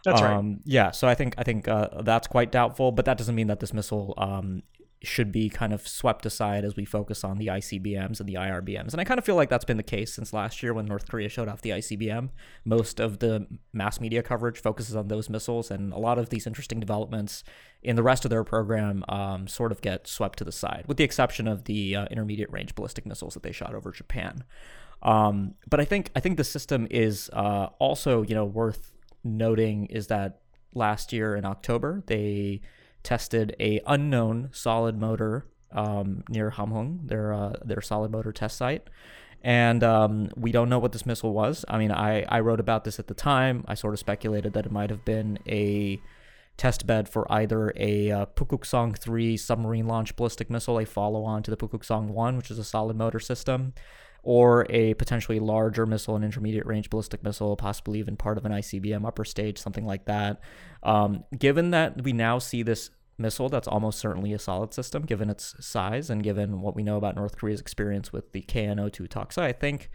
That's 0.03 0.21
um, 0.21 0.49
right. 0.49 0.57
Yeah, 0.65 0.91
so 0.91 1.07
I 1.07 1.15
think 1.15 1.35
I 1.37 1.43
think 1.43 1.67
uh, 1.67 2.01
that's 2.01 2.27
quite 2.27 2.51
doubtful, 2.51 2.91
but 2.91 3.05
that 3.05 3.17
doesn't 3.17 3.35
mean 3.35 3.47
that 3.47 3.59
this 3.59 3.73
missile 3.73 4.13
um, 4.17 4.63
should 5.01 5.31
be 5.31 5.49
kind 5.49 5.71
of 5.71 5.87
swept 5.87 6.25
aside 6.25 6.65
as 6.65 6.75
we 6.75 6.83
focus 6.83 7.23
on 7.23 7.37
the 7.37 7.47
ICBMs 7.47 8.19
and 8.19 8.27
the 8.27 8.33
IRBMs. 8.33 8.91
And 8.91 8.99
I 8.99 9.05
kind 9.05 9.17
of 9.17 9.23
feel 9.23 9.35
like 9.35 9.49
that's 9.49 9.65
been 9.65 9.77
the 9.77 9.83
case 9.83 10.13
since 10.13 10.33
last 10.33 10.61
year 10.61 10.73
when 10.73 10.85
North 10.85 11.07
Korea 11.07 11.29
showed 11.29 11.47
off 11.47 11.61
the 11.61 11.69
ICBM. 11.69 12.29
Most 12.65 12.99
of 12.99 13.19
the 13.19 13.47
mass 13.71 14.01
media 14.01 14.21
coverage 14.21 14.61
focuses 14.61 14.95
on 14.95 15.07
those 15.07 15.29
missiles, 15.29 15.71
and 15.71 15.93
a 15.93 15.97
lot 15.97 16.17
of 16.17 16.29
these 16.29 16.45
interesting 16.45 16.79
developments 16.79 17.43
in 17.81 17.95
the 17.95 18.03
rest 18.03 18.25
of 18.25 18.29
their 18.29 18.43
program 18.43 19.05
um, 19.07 19.47
sort 19.47 19.71
of 19.71 19.81
get 19.81 20.05
swept 20.05 20.37
to 20.39 20.43
the 20.43 20.51
side, 20.51 20.83
with 20.87 20.97
the 20.97 21.05
exception 21.05 21.47
of 21.47 21.63
the 21.63 21.95
uh, 21.95 22.05
intermediate 22.11 22.51
range 22.51 22.75
ballistic 22.75 23.05
missiles 23.05 23.33
that 23.35 23.43
they 23.43 23.53
shot 23.53 23.73
over 23.73 23.91
Japan. 23.91 24.43
Um, 25.01 25.55
but 25.69 25.79
I 25.79 25.85
think 25.85 26.11
I 26.13 26.19
think 26.19 26.35
the 26.35 26.43
system 26.43 26.87
is 26.91 27.29
uh, 27.31 27.67
also 27.79 28.23
you 28.23 28.35
know 28.35 28.43
worth 28.43 28.91
noting 29.23 29.85
is 29.87 30.07
that 30.07 30.39
last 30.73 31.11
year 31.11 31.35
in 31.35 31.45
October 31.45 32.03
they 32.07 32.61
tested 33.03 33.55
a 33.59 33.81
unknown 33.87 34.49
solid 34.51 34.97
motor 34.97 35.45
um, 35.71 36.23
near 36.29 36.51
Hamhung, 36.51 37.07
their 37.07 37.33
uh, 37.33 37.53
their 37.63 37.81
solid 37.81 38.11
motor 38.11 38.31
test 38.31 38.57
site. 38.57 38.89
And 39.41 39.83
um, 39.83 40.29
we 40.35 40.51
don't 40.51 40.67
know 40.67 40.79
what 40.79 40.91
this 40.91 41.05
missile 41.05 41.31
was. 41.31 41.63
I 41.69 41.77
mean, 41.77 41.91
I, 41.91 42.23
I 42.23 42.41
wrote 42.41 42.59
about 42.59 42.83
this 42.83 42.99
at 42.99 43.07
the 43.07 43.13
time. 43.13 43.63
I 43.69 43.73
sort 43.73 43.93
of 43.93 43.99
speculated 43.99 44.51
that 44.53 44.65
it 44.65 44.71
might 44.71 44.89
have 44.89 45.05
been 45.05 45.39
a 45.47 46.01
test 46.57 46.85
bed 46.85 47.07
for 47.07 47.31
either 47.31 47.71
a 47.77 48.11
uh, 48.11 48.25
Pukuksong 48.25 48.97
3 48.97 49.37
submarine 49.37 49.87
launch 49.87 50.15
ballistic 50.17 50.49
missile, 50.49 50.77
a 50.77 50.85
follow 50.85 51.23
on 51.23 51.41
to 51.43 51.51
the 51.51 51.57
Pukuksong 51.57 52.09
1, 52.09 52.35
which 52.35 52.51
is 52.51 52.59
a 52.59 52.65
solid 52.65 52.97
motor 52.97 53.19
system, 53.19 53.73
or 54.23 54.65
a 54.69 54.93
potentially 54.95 55.39
larger 55.39 55.85
missile, 55.85 56.15
an 56.15 56.23
intermediate 56.23 56.65
range 56.65 56.89
ballistic 56.89 57.23
missile, 57.23 57.55
possibly 57.55 57.99
even 57.99 58.17
part 58.17 58.37
of 58.37 58.45
an 58.45 58.51
ICBM 58.51 59.05
upper 59.05 59.25
stage, 59.25 59.57
something 59.57 59.85
like 59.85 60.05
that. 60.05 60.41
Um, 60.83 61.23
given 61.37 61.71
that 61.71 62.03
we 62.03 62.13
now 62.13 62.39
see 62.39 62.63
this 62.63 62.89
missile 63.17 63.49
that's 63.49 63.67
almost 63.67 63.99
certainly 63.99 64.33
a 64.33 64.39
solid 64.39 64.73
system, 64.73 65.03
given 65.03 65.29
its 65.29 65.55
size 65.59 66.09
and 66.09 66.23
given 66.23 66.61
what 66.61 66.75
we 66.75 66.83
know 66.83 66.97
about 66.97 67.15
North 67.15 67.37
Korea's 67.37 67.59
experience 67.59 68.13
with 68.13 68.31
the 68.31 68.41
KN-02 68.41 69.07
Toksa, 69.07 69.41
I 69.41 69.51
think 69.51 69.89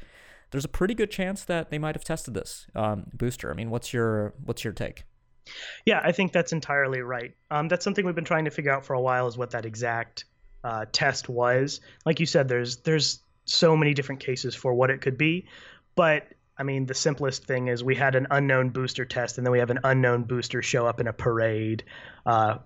there's 0.51 0.65
a 0.65 0.69
pretty 0.69 0.95
good 0.95 1.11
chance 1.11 1.45
that 1.45 1.71
they 1.71 1.79
might 1.79 1.95
have 1.95 2.05
tested 2.05 2.35
this 2.35 2.67
um, 2.75 3.07
booster. 3.13 3.51
I 3.51 3.55
mean, 3.55 3.71
what's 3.71 3.93
your 3.93 4.35
what's 4.45 4.63
your 4.63 4.73
take? 4.73 5.05
Yeah, 5.85 6.01
I 6.03 6.13
think 6.13 6.33
that's 6.33 6.53
entirely 6.53 7.01
right. 7.01 7.35
Um, 7.51 7.69
that's 7.69 7.85
something 7.85 8.07
we've 8.07 8.15
been 8.15 8.25
trying 8.25 8.45
to 8.45 8.51
figure 8.51 8.73
out 8.73 8.87
for 8.87 8.95
a 8.95 9.01
while 9.01 9.27
is 9.27 9.37
what 9.37 9.51
that 9.51 9.67
exact 9.67 10.25
uh, 10.63 10.87
test 10.93 11.29
was. 11.29 11.81
Like 12.07 12.21
you 12.21 12.27
said, 12.27 12.49
there's 12.49 12.77
there's 12.79 13.21
so 13.45 13.77
many 13.77 13.95
different 13.95 14.21
cases 14.21 14.55
for 14.55 14.75
what 14.75 14.91
it 14.91 15.01
could 15.01 15.19
be. 15.19 15.47
But 15.95 16.29
I 16.57 16.63
mean, 16.63 16.87
the 16.87 16.95
simplest 16.95 17.45
thing 17.45 17.69
is 17.69 17.83
we 17.83 17.97
had 17.97 18.15
an 18.15 18.29
unknown 18.31 18.71
booster 18.71 19.05
test, 19.05 19.39
and 19.39 19.47
then 19.47 19.53
we 19.53 19.59
have 19.59 19.71
an 19.71 19.81
unknown 19.85 20.25
booster 20.25 20.63
show 20.63 20.87
up 20.87 21.01
in 21.01 21.09
a 21.09 21.13
parade. 21.13 21.85
Uh, 22.25 22.59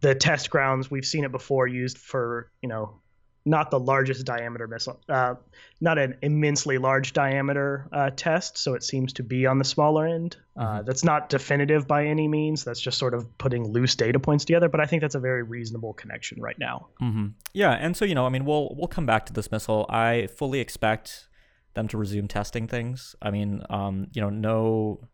the 0.00 0.14
test 0.14 0.50
grounds 0.50 0.90
we've 0.90 1.06
seen 1.06 1.24
it 1.24 1.32
before 1.32 1.66
used 1.66 1.98
for 1.98 2.50
you 2.62 2.68
know 2.68 3.00
not 3.48 3.70
the 3.70 3.80
largest 3.80 4.26
diameter 4.26 4.68
missile, 4.68 5.00
uh, 5.08 5.34
not 5.80 5.98
an 5.98 6.16
immensely 6.22 6.78
large 6.78 7.12
diameter 7.12 7.88
uh, 7.92 8.10
test, 8.14 8.58
so 8.58 8.74
it 8.74 8.82
seems 8.82 9.12
to 9.14 9.22
be 9.22 9.46
on 9.46 9.58
the 9.58 9.64
smaller 9.64 10.06
end. 10.06 10.36
Uh, 10.56 10.62
mm-hmm. 10.62 10.86
That's 10.86 11.04
not 11.04 11.28
definitive 11.28 11.88
by 11.88 12.06
any 12.06 12.28
means. 12.28 12.64
That's 12.64 12.80
just 12.80 12.98
sort 12.98 13.14
of 13.14 13.38
putting 13.38 13.66
loose 13.68 13.94
data 13.94 14.18
points 14.18 14.44
together. 14.44 14.68
But 14.68 14.80
I 14.80 14.86
think 14.86 15.02
that's 15.02 15.14
a 15.14 15.20
very 15.20 15.42
reasonable 15.42 15.94
connection 15.94 16.40
right 16.40 16.58
now. 16.58 16.88
Mm-hmm. 17.00 17.28
Yeah, 17.54 17.72
and 17.72 17.96
so 17.96 18.04
you 18.04 18.14
know, 18.14 18.26
I 18.26 18.28
mean, 18.28 18.44
we'll 18.44 18.74
we'll 18.76 18.88
come 18.88 19.06
back 19.06 19.26
to 19.26 19.32
this 19.32 19.50
missile. 19.50 19.86
I 19.88 20.28
fully 20.36 20.60
expect 20.60 21.28
them 21.74 21.88
to 21.88 21.96
resume 21.96 22.28
testing 22.28 22.66
things. 22.66 23.16
I 23.22 23.30
mean, 23.30 23.62
um, 23.70 24.08
you 24.12 24.20
know, 24.20 24.30
no 24.30 25.08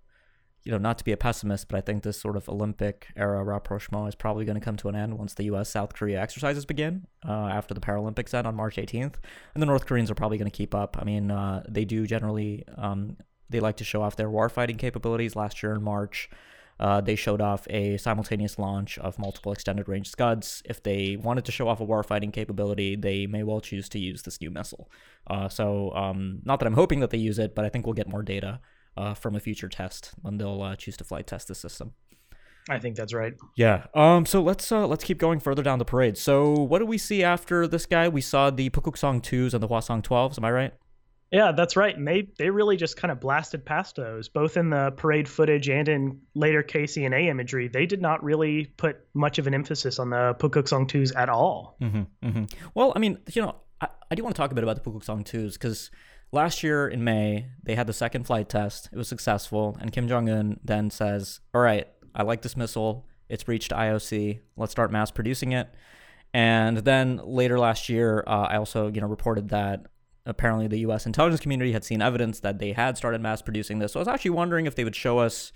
you 0.65 0.73
know, 0.73 0.79
not 0.79 0.97
to 0.99 1.05
be 1.05 1.13
a 1.13 1.17
pessimist, 1.17 1.69
but 1.69 1.77
I 1.77 1.83
think 1.83 2.03
this 2.03 2.19
sort 2.19 2.37
of 2.37 2.49
Olympic 2.49 3.09
era 3.17 3.45
rapprochement 3.45 4.09
is 4.09 4.15
probably 4.15 4.47
going 4.47 4.59
to 4.59 4.65
come 4.65 4.77
to 4.77 4.89
an 4.89 4.97
end 4.97 5.19
once 5.19 5.35
the 5.35 5.45
U.S. 5.45 5.69
South 5.69 5.93
Korea 5.93 6.21
exercises 6.21 6.65
begin 6.65 7.07
uh, 7.29 7.49
after 7.49 7.75
the 7.75 7.81
Paralympics 7.81 8.33
end 8.33 8.47
on 8.47 8.55
March 8.55 8.77
18th, 8.77 9.17
and 9.55 9.63
the 9.63 9.67
North 9.67 9.85
Koreans 9.85 10.11
are 10.11 10.15
probably 10.15 10.39
going 10.39 10.51
to 10.51 10.57
keep 10.57 10.75
up. 10.75 10.97
I 10.99 11.05
mean, 11.05 11.31
uh, 11.31 11.63
they 11.69 11.85
do 11.85 12.07
generally 12.07 12.65
um, 12.79 13.19
they 13.51 13.61
like 13.61 13.77
to 13.77 13.85
show 13.85 14.01
off 14.03 14.17
their 14.17 14.31
warfighting 14.31 14.79
capabilities. 14.79 15.37
Last 15.37 15.63
year 15.63 15.73
in 15.73 15.83
March, 15.83 16.31
Uh, 16.81 17.01
they 17.01 17.15
showed 17.15 17.41
off 17.41 17.67
a 17.71 17.97
simultaneous 17.99 18.59
launch 18.59 18.99
of 18.99 19.17
multiple 19.17 19.53
extended 19.53 19.89
range 19.89 20.09
Scuds. 20.09 20.61
If 20.65 20.83
they 20.83 21.17
wanted 21.17 21.45
to 21.45 21.53
show 21.53 21.69
off 21.69 21.81
a 21.81 21.87
warfighting 21.87 22.33
capability, 22.33 22.97
they 22.97 23.29
may 23.29 23.45
well 23.45 23.61
choose 23.61 23.89
to 23.91 23.99
use 24.01 24.23
this 24.23 24.41
new 24.41 24.51
missile. 24.51 24.91
Uh, 25.29 25.49
so, 25.49 25.93
um, 25.95 26.41
not 26.45 26.59
that 26.59 26.67
I'm 26.67 26.75
hoping 26.75 26.99
that 27.01 27.11
they 27.11 27.19
use 27.19 27.39
it, 27.39 27.55
but 27.55 27.65
I 27.65 27.69
think 27.69 27.87
we'll 27.87 27.93
get 27.95 28.09
more 28.09 28.25
data 28.25 28.61
uh, 28.97 29.15
from 29.15 29.35
a 29.35 29.41
future 29.41 29.69
test 29.69 30.13
when 30.23 30.39
they'll 30.39 30.63
uh, 30.63 30.77
choose 30.77 30.97
to 30.99 31.05
flight 31.05 31.27
test 31.27 31.49
the 31.49 31.55
system. 31.55 31.93
I 32.69 32.79
think 32.79 32.97
that's 32.97 33.13
right. 33.13 33.35
Yeah. 33.57 33.87
Um. 33.95 34.25
So 34.25 34.43
let's 34.43 34.73
uh 34.73 34.87
let's 34.87 35.05
keep 35.05 35.19
going 35.19 35.39
further 35.39 35.63
down 35.63 35.79
the 35.79 35.85
parade. 35.85 36.17
So 36.17 36.53
what 36.53 36.79
do 36.79 36.87
we 36.87 36.97
see 36.97 37.23
after 37.23 37.67
this 37.67 37.85
guy? 37.85 38.09
We 38.09 38.23
saw 38.23 38.49
the 38.51 38.71
Pukuksong 38.71 39.23
twos 39.23 39.53
and 39.53 39.63
the 39.63 39.69
Hwasong 39.69 40.03
twelves. 40.03 40.39
Am 40.39 40.45
I 40.47 40.51
right? 40.51 40.75
Yeah, 41.31 41.53
that's 41.53 41.77
right. 41.77 41.97
And 41.97 42.07
they 42.07 42.29
they 42.39 42.49
really 42.49 42.77
just 42.77 42.97
kind 42.97 43.11
of 43.11 43.21
blasted 43.21 43.67
past 43.67 43.97
those, 43.97 44.29
both 44.29 44.57
in 44.57 44.71
the 44.71 44.93
parade 44.93 45.29
footage 45.29 45.69
and 45.69 45.89
in 45.89 46.21
later 46.35 46.63
KCNA 46.63 47.29
imagery. 47.29 47.69
They 47.69 47.87
did 47.87 48.01
not 48.01 48.23
really 48.23 48.67
put 48.77 48.99
much 49.15 49.39
of 49.39 49.47
an 49.47 49.53
emphasis 49.53 49.99
on 49.99 50.11
the 50.11 50.37
Pukuksong 50.39 50.89
twos 50.89 51.13
at 51.13 51.29
all. 51.29 51.77
Mm-hmm, 51.83 52.27
mm-hmm. 52.27 52.45
Well, 52.75 52.93
I 52.95 52.99
mean, 52.99 53.19
you 53.33 53.43
know, 53.43 53.57
I, 53.81 53.89
I 54.11 54.15
do 54.15 54.23
want 54.23 54.37
to 54.37 54.41
talk 54.41 54.53
a 54.53 54.55
bit 54.55 54.65
about 54.65 54.83
the 54.83 54.89
Pukuksong 54.89 55.25
twos 55.25 55.55
because 55.55 55.91
last 56.33 56.63
year 56.63 56.89
in 56.89 57.05
May 57.05 57.47
they 57.63 57.75
had 57.75 57.87
the 57.87 57.93
second 57.93 58.25
flight 58.25 58.49
test. 58.49 58.89
It 58.93 58.97
was 58.99 59.09
successful, 59.09 59.77
and 59.81 59.93
Kim 59.93 60.09
Jong 60.09 60.29
Un 60.29 60.61
then 60.65 60.91
says, 60.91 61.41
"All 61.55 61.61
right, 61.61 61.87
I 62.15 62.23
like 62.23 62.43
this 62.43 62.57
missile. 62.57 63.07
It's 63.29 63.49
reached 63.49 63.73
IOC. 63.73 64.41
Let's 64.57 64.73
start 64.73 64.93
mass 64.93 65.11
producing 65.11 65.53
it." 65.53 65.69
And 66.33 66.79
then 66.79 67.21
later 67.23 67.59
last 67.59 67.89
year, 67.89 68.25
uh, 68.27 68.47
I 68.51 68.57
also 68.57 68.89
you 68.89 69.01
know 69.01 69.07
reported 69.07 69.49
that 69.51 69.87
apparently 70.27 70.67
the 70.67 70.79
U.S. 70.81 71.07
intelligence 71.07 71.41
community 71.41 71.73
had 71.73 71.85
seen 71.85 72.01
evidence 72.01 72.41
that 72.41 72.59
they 72.59 72.73
had 72.73 72.97
started 72.97 73.21
mass 73.21 73.43
producing 73.43 73.79
this. 73.79 73.93
So 73.93 74.01
I 74.01 74.03
was 74.03 74.09
actually 74.09 74.31
wondering 74.33 74.67
if 74.67 74.75
they 74.75 74.85
would 74.85 74.97
show 74.97 75.19
us 75.19 75.53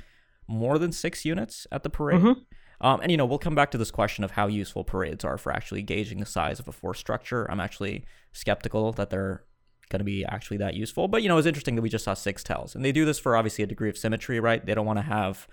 more 0.47 0.79
than 0.79 0.93
six 0.93 1.25
units 1.25 1.67
at 1.73 1.83
the 1.83 1.91
parade. 1.91 2.21
Mhm. 2.21 2.45
Um, 2.81 3.01
and 3.01 3.11
you 3.11 3.17
know, 3.17 3.27
we'll 3.27 3.39
come 3.39 3.55
back 3.55 3.71
to 3.73 3.79
this 3.79 3.91
question 3.91 4.25
of 4.25 4.33
how 4.33 4.47
useful 4.47 4.85
parades 4.85 5.25
are 5.25 5.37
for 5.37 5.53
actually 5.53 5.83
gauging 5.83 6.21
the 6.21 6.27
size 6.27 6.61
of 6.61 6.69
a 6.69 6.73
force 6.73 6.99
structure. 6.99 7.51
I'm 7.51 7.61
actually 7.61 8.05
skeptical 8.33 8.93
that 8.93 9.11
they're 9.11 9.43
going 9.89 10.01
to 10.01 10.05
be 10.05 10.25
actually 10.25 10.59
that 10.59 10.75
useful. 10.75 11.09
But 11.09 11.23
you 11.23 11.29
know, 11.29 11.39
it's 11.39 11.47
interesting 11.47 11.77
that 11.77 11.83
we 11.83 11.89
just 11.89 12.05
saw 12.05 12.15
six 12.15 12.43
TELs, 12.43 12.75
and 12.75 12.85
they 12.85 12.93
do 12.93 13.05
this 13.05 13.19
for 13.19 13.37
obviously 13.37 13.65
a 13.65 13.67
degree 13.67 13.89
of 13.89 13.99
symmetry, 13.99 14.41
right? 14.41 14.65
They 14.65 14.75
don't 14.75 14.87
want 14.87 14.99
to 14.99 15.05
have 15.05 15.47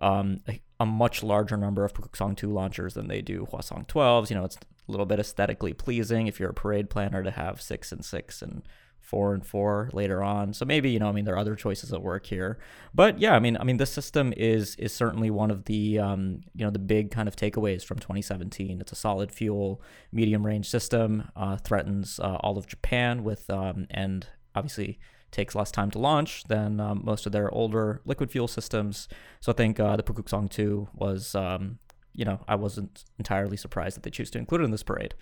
um, 0.00 0.40
a, 0.48 0.60
a 0.78 0.86
much 0.86 1.22
larger 1.22 1.56
number 1.56 1.84
of 1.84 1.92
Pukuksong 1.92 2.36
2 2.36 2.50
launchers 2.50 2.94
than 2.94 3.08
they 3.08 3.20
do 3.20 3.46
Hwasong 3.52 3.86
12s. 3.86 4.30
You 4.30 4.36
know, 4.36 4.44
it's 4.44 4.56
a 4.56 4.90
little 4.90 5.06
bit 5.06 5.20
aesthetically 5.20 5.72
pleasing 5.72 6.26
if 6.26 6.40
you're 6.40 6.50
a 6.50 6.54
parade 6.54 6.90
planner 6.90 7.22
to 7.22 7.30
have 7.30 7.60
six 7.60 7.92
and 7.92 8.04
six 8.04 8.42
and 8.42 8.62
four 9.00 9.34
and 9.34 9.44
four 9.44 9.90
later 9.92 10.22
on. 10.22 10.52
So 10.52 10.64
maybe, 10.64 10.90
you 10.90 10.98
know, 10.98 11.08
I 11.08 11.12
mean, 11.12 11.24
there 11.24 11.34
are 11.34 11.38
other 11.38 11.56
choices 11.56 11.92
at 11.92 12.02
work 12.02 12.26
here. 12.26 12.58
But 12.94 13.18
yeah, 13.18 13.34
I 13.34 13.40
mean, 13.40 13.56
I 13.56 13.64
mean, 13.64 13.78
this 13.78 13.92
system 13.92 14.32
is 14.36 14.76
is 14.76 14.92
certainly 14.92 15.30
one 15.30 15.50
of 15.50 15.64
the 15.64 15.98
um, 15.98 16.42
you 16.54 16.64
know, 16.64 16.70
the 16.70 16.78
big 16.78 17.10
kind 17.10 17.28
of 17.28 17.36
takeaways 17.36 17.84
from 17.84 17.98
2017. 17.98 18.80
It's 18.80 18.92
a 18.92 18.96
solid 18.96 19.32
fuel, 19.32 19.82
medium 20.12 20.46
range 20.46 20.68
system, 20.68 21.30
uh, 21.34 21.56
threatens 21.56 22.20
uh, 22.20 22.36
all 22.40 22.56
of 22.56 22.66
Japan 22.66 23.24
with 23.24 23.50
um, 23.50 23.86
and 23.90 24.26
obviously 24.54 24.98
takes 25.30 25.54
less 25.54 25.70
time 25.70 25.90
to 25.92 25.98
launch 25.98 26.44
than 26.44 26.80
um, 26.80 27.02
most 27.04 27.26
of 27.26 27.32
their 27.32 27.52
older 27.52 28.00
liquid 28.04 28.30
fuel 28.30 28.48
systems. 28.48 29.08
So 29.40 29.52
I 29.52 29.54
think 29.54 29.78
uh, 29.78 29.96
the 29.96 30.02
Pukuksong 30.02 30.50
2 30.50 30.88
was, 30.94 31.34
um, 31.34 31.78
you 32.14 32.24
know, 32.24 32.40
I 32.48 32.56
wasn't 32.56 33.04
entirely 33.18 33.56
surprised 33.56 33.96
that 33.96 34.02
they 34.02 34.10
choose 34.10 34.30
to 34.32 34.38
include 34.38 34.62
it 34.62 34.64
in 34.64 34.70
this 34.70 34.82
parade. 34.82 35.14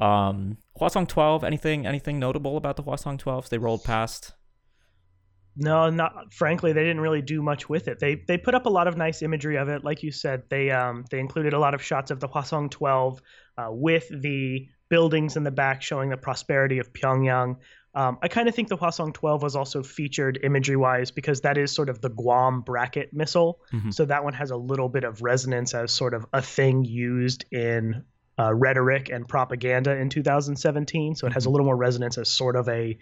Um, 0.00 0.56
Hwasong 0.80 1.06
12, 1.08 1.44
anything 1.44 1.86
anything 1.86 2.18
notable 2.18 2.56
about 2.56 2.76
the 2.76 2.82
Hwasong 2.82 3.20
12s 3.20 3.48
they 3.48 3.58
rolled 3.58 3.84
past? 3.84 4.32
No, 5.56 5.90
not 5.90 6.32
frankly, 6.32 6.72
they 6.72 6.82
didn't 6.82 7.00
really 7.00 7.22
do 7.22 7.42
much 7.42 7.68
with 7.68 7.88
it. 7.88 7.98
They 7.98 8.14
they 8.26 8.38
put 8.38 8.54
up 8.54 8.66
a 8.66 8.70
lot 8.70 8.86
of 8.86 8.96
nice 8.96 9.20
imagery 9.20 9.56
of 9.56 9.68
it, 9.68 9.84
like 9.84 10.02
you 10.02 10.12
said. 10.12 10.44
They 10.48 10.70
um 10.70 11.04
they 11.10 11.18
included 11.18 11.52
a 11.52 11.58
lot 11.58 11.74
of 11.74 11.82
shots 11.82 12.10
of 12.10 12.20
the 12.20 12.28
Hwasong 12.28 12.70
12 12.70 13.20
uh, 13.58 13.68
with 13.70 14.08
the 14.08 14.68
buildings 14.88 15.36
in 15.36 15.44
the 15.44 15.50
back 15.50 15.82
showing 15.82 16.08
the 16.08 16.16
prosperity 16.16 16.78
of 16.78 16.92
Pyongyang. 16.92 17.56
Um, 17.92 18.18
I 18.22 18.28
kind 18.28 18.48
of 18.48 18.54
think 18.54 18.68
the 18.68 18.76
Hwasong 18.76 19.12
12 19.12 19.42
was 19.42 19.56
also 19.56 19.82
featured 19.82 20.38
imagery 20.42 20.76
wise 20.76 21.10
because 21.10 21.40
that 21.40 21.58
is 21.58 21.72
sort 21.72 21.88
of 21.88 22.00
the 22.00 22.08
Guam 22.08 22.60
bracket 22.62 23.12
missile. 23.12 23.60
Mhm. 23.72 23.92
So 23.92 24.04
that 24.04 24.22
one 24.22 24.32
has 24.34 24.52
a 24.52 24.56
little 24.56 24.88
bit 24.88 25.02
of 25.02 25.22
resonance 25.22 25.74
as 25.74 25.90
sort 25.90 26.14
of 26.14 26.24
a 26.32 26.40
thing 26.40 26.84
used 26.84 27.44
in 27.52 28.04
uh, 28.40 28.54
rhetoric 28.54 29.10
and 29.10 29.28
propaganda 29.28 29.96
in 29.96 30.08
2017. 30.08 31.14
So 31.14 31.26
it 31.26 31.32
has 31.32 31.46
a 31.46 31.50
little 31.50 31.66
more 31.66 31.76
resonance 31.76 32.16
as 32.18 32.28
sort 32.28 32.56
of 32.56 32.68
a 32.68 32.98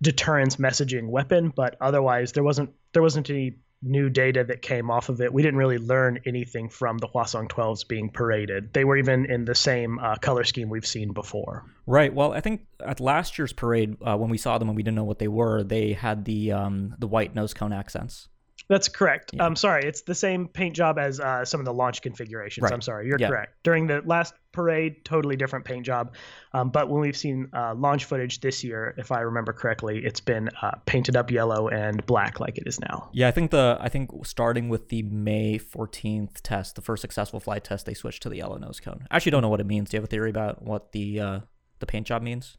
deterrence 0.00 0.56
messaging 0.56 1.08
weapon. 1.08 1.52
But 1.54 1.76
otherwise, 1.80 2.32
there 2.32 2.44
wasn't 2.44 2.70
there 2.92 3.02
wasn't 3.02 3.30
any 3.30 3.58
new 3.82 4.08
data 4.08 4.44
that 4.44 4.62
came 4.62 4.90
off 4.90 5.08
of 5.08 5.20
it. 5.20 5.32
We 5.32 5.42
didn't 5.42 5.58
really 5.58 5.78
learn 5.78 6.20
anything 6.24 6.68
from 6.68 6.98
the 6.98 7.06
Hwasong 7.06 7.48
12s 7.48 7.86
being 7.86 8.10
paraded. 8.10 8.72
They 8.72 8.84
were 8.84 8.96
even 8.96 9.26
in 9.26 9.44
the 9.44 9.54
same 9.54 9.98
uh, 9.98 10.16
color 10.16 10.44
scheme 10.44 10.70
we've 10.70 10.86
seen 10.86 11.12
before. 11.12 11.64
Right. 11.86 12.12
Well, 12.12 12.32
I 12.32 12.40
think 12.40 12.66
at 12.80 13.00
last 13.00 13.38
year's 13.38 13.52
parade, 13.52 13.96
uh, 14.02 14.16
when 14.16 14.30
we 14.30 14.38
saw 14.38 14.58
them 14.58 14.68
and 14.68 14.76
we 14.76 14.82
didn't 14.82 14.96
know 14.96 15.04
what 15.04 15.18
they 15.18 15.28
were, 15.28 15.62
they 15.62 15.92
had 15.92 16.24
the 16.24 16.52
um, 16.52 16.94
the 16.98 17.06
white 17.06 17.34
nose 17.34 17.54
cone 17.54 17.72
accents. 17.72 18.28
That's 18.68 18.88
correct. 18.88 19.30
Yeah. 19.32 19.44
I'm 19.44 19.54
sorry. 19.54 19.84
It's 19.84 20.02
the 20.02 20.14
same 20.14 20.48
paint 20.48 20.74
job 20.74 20.98
as 20.98 21.20
uh, 21.20 21.44
some 21.44 21.60
of 21.60 21.66
the 21.66 21.72
launch 21.72 22.02
configurations. 22.02 22.62
Right. 22.64 22.72
I'm 22.72 22.80
sorry. 22.80 23.06
You're 23.06 23.18
Yeah. 23.20 23.28
correct. 23.28 23.54
During 23.62 23.86
the 23.86 24.02
last 24.04 24.34
parade, 24.50 25.04
totally 25.04 25.36
different 25.36 25.64
paint 25.64 25.86
job. 25.86 26.14
Um, 26.52 26.70
but 26.70 26.88
when 26.88 27.00
we've 27.00 27.16
seen 27.16 27.48
uh, 27.52 27.74
launch 27.76 28.06
footage 28.06 28.40
this 28.40 28.64
year, 28.64 28.94
if 28.96 29.12
I 29.12 29.20
remember 29.20 29.52
correctly, 29.52 30.04
it's 30.04 30.20
been 30.20 30.50
uh, 30.62 30.72
painted 30.86 31.14
up 31.16 31.30
yellow 31.30 31.68
and 31.68 32.04
black 32.06 32.40
like 32.40 32.58
it 32.58 32.64
is 32.66 32.80
now. 32.80 33.08
Yeah, 33.12 33.28
I 33.28 33.30
think 33.30 33.50
the 33.52 33.76
I 33.80 33.88
think 33.88 34.10
starting 34.26 34.68
with 34.68 34.88
the 34.88 35.02
May 35.02 35.58
14th 35.58 36.40
test, 36.42 36.74
the 36.74 36.82
first 36.82 37.02
successful 37.02 37.38
flight 37.38 37.62
test, 37.62 37.86
they 37.86 37.94
switched 37.94 38.22
to 38.24 38.28
the 38.28 38.36
yellow 38.38 38.56
nose 38.56 38.80
cone. 38.80 39.06
I 39.10 39.16
actually 39.16 39.30
don't 39.32 39.42
know 39.42 39.48
what 39.48 39.60
it 39.60 39.66
means. 39.66 39.90
Do 39.90 39.96
you 39.96 40.00
have 40.00 40.04
a 40.04 40.10
theory 40.10 40.30
about 40.30 40.62
what 40.62 40.90
the 40.92 41.20
uh, 41.20 41.40
the 41.78 41.86
paint 41.86 42.06
job 42.06 42.22
means? 42.22 42.56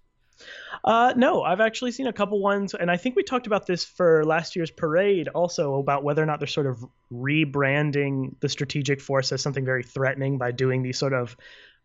Uh, 0.83 1.13
no, 1.15 1.43
I've 1.43 1.59
actually 1.59 1.91
seen 1.91 2.07
a 2.07 2.13
couple 2.13 2.39
ones, 2.41 2.73
and 2.73 2.89
I 2.89 2.97
think 2.97 3.15
we 3.15 3.23
talked 3.23 3.47
about 3.47 3.65
this 3.65 3.83
for 3.83 4.23
last 4.25 4.55
year's 4.55 4.71
parade 4.71 5.27
also 5.29 5.75
about 5.75 6.03
whether 6.03 6.21
or 6.21 6.25
not 6.25 6.39
they're 6.39 6.47
sort 6.47 6.67
of 6.67 6.83
rebranding 7.11 8.39
the 8.39 8.49
strategic 8.49 9.01
force 9.01 9.31
as 9.31 9.41
something 9.41 9.65
very 9.65 9.83
threatening 9.83 10.37
by 10.37 10.51
doing 10.51 10.83
these 10.83 10.97
sort 10.97 11.13
of 11.13 11.35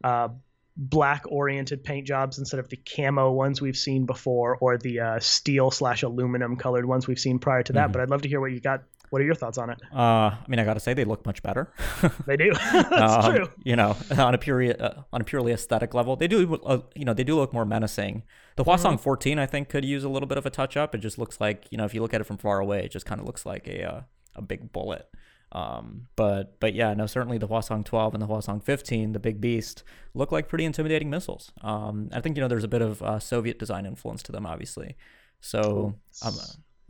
uh, 0.04 0.28
black 0.76 1.25
oriented 1.28 1.85
paint 1.85 2.06
jobs 2.06 2.38
instead 2.38 2.59
of 2.59 2.68
the 2.68 2.76
camo 2.76 3.30
ones 3.30 3.61
we've 3.61 3.76
seen 3.76 4.06
before 4.06 4.56
or 4.61 4.78
the 4.78 5.00
uh, 5.00 5.21
steel 5.21 5.71
slash 5.71 6.02
aluminum 6.02 6.56
colored 6.56 6.87
ones 6.87 7.06
we've 7.06 7.18
seen 7.18 7.38
prior 7.38 7.62
to 7.62 7.75
that. 7.75 7.88
Mhm. 7.88 7.92
But 7.92 8.02
I'd 8.02 8.11
love 8.11 8.23
to 8.23 8.28
hear 8.28 8.40
what 8.40 8.52
you 8.52 8.61
got. 8.61 8.82
What 9.12 9.21
are 9.21 9.26
your 9.26 9.35
thoughts 9.35 9.59
on 9.59 9.69
it? 9.69 9.78
Uh, 9.95 10.31
I 10.33 10.45
mean, 10.49 10.59
I 10.59 10.64
got 10.64 10.73
to 10.73 10.81
say 10.81 10.95
they 10.95 11.04
look 11.04 11.26
much 11.26 11.42
better. 11.42 11.71
They 12.26 12.38
do. 12.38 12.52
That's 12.73 13.26
Um, 13.26 13.35
true. 13.37 13.47
You 13.62 13.76
know, 13.76 13.95
on 14.16 14.35
a 14.35 14.38
pure 14.38 14.62
uh, 14.83 15.02
on 15.12 15.21
a 15.21 15.25
purely 15.25 15.52
aesthetic 15.52 15.92
level, 15.92 16.16
they 16.16 16.26
do. 16.28 16.54
Uh, 16.64 16.78
you 16.95 17.04
know, 17.04 17.12
they 17.12 17.23
do 17.25 17.37
look 17.37 17.52
more 17.52 17.66
menacing. 17.66 18.23
The 18.57 18.64
Hwasong 18.64 18.99
14, 18.99 19.38
I 19.38 19.45
think, 19.45 19.69
could 19.69 19.85
use 19.85 20.02
a 20.02 20.09
little 20.09 20.26
bit 20.26 20.38
of 20.38 20.47
a 20.47 20.50
touch 20.50 20.78
up. 20.78 20.95
It 20.95 20.99
just 20.99 21.19
looks 21.19 21.42
like 21.42 21.66
you 21.71 21.76
know, 21.76 21.85
if 21.85 21.92
you 21.92 22.00
look 22.00 22.14
at 22.14 22.23
it 22.23 22.25
from 22.25 22.38
far 22.38 22.59
away, 22.59 22.85
it 22.87 22.90
just 22.90 23.04
kind 23.04 23.21
of 23.21 23.26
looks 23.26 23.45
like 23.45 23.69
a 23.69 23.85
uh, 23.85 24.00
a 24.35 24.40
big 24.40 24.73
bullet. 24.73 25.07
Um, 25.52 26.07
but 26.16 26.59
but 26.59 26.73
yeah, 26.73 26.95
no, 26.95 27.04
certainly 27.04 27.37
the 27.37 27.49
Hwasong 27.49 27.85
12 27.85 28.14
and 28.14 28.23
the 28.23 28.26
Hwasong 28.26 28.62
15, 28.62 29.12
the 29.12 29.19
big 29.19 29.42
beast, 29.42 29.85
look 30.14 30.33
like 30.33 30.49
pretty 30.49 30.64
intimidating 30.64 31.11
missiles. 31.11 31.52
Um, 31.61 32.09
I 32.14 32.23
think 32.23 32.38
you 32.38 32.40
know 32.40 32.49
there's 32.49 32.64
a 32.64 32.69
bit 32.69 32.81
of 32.81 33.02
uh, 33.02 33.19
Soviet 33.19 33.59
design 33.59 33.85
influence 33.85 34.23
to 34.23 34.33
them, 34.33 34.47
obviously. 34.47 34.97
So 35.40 35.97
um, 36.25 36.35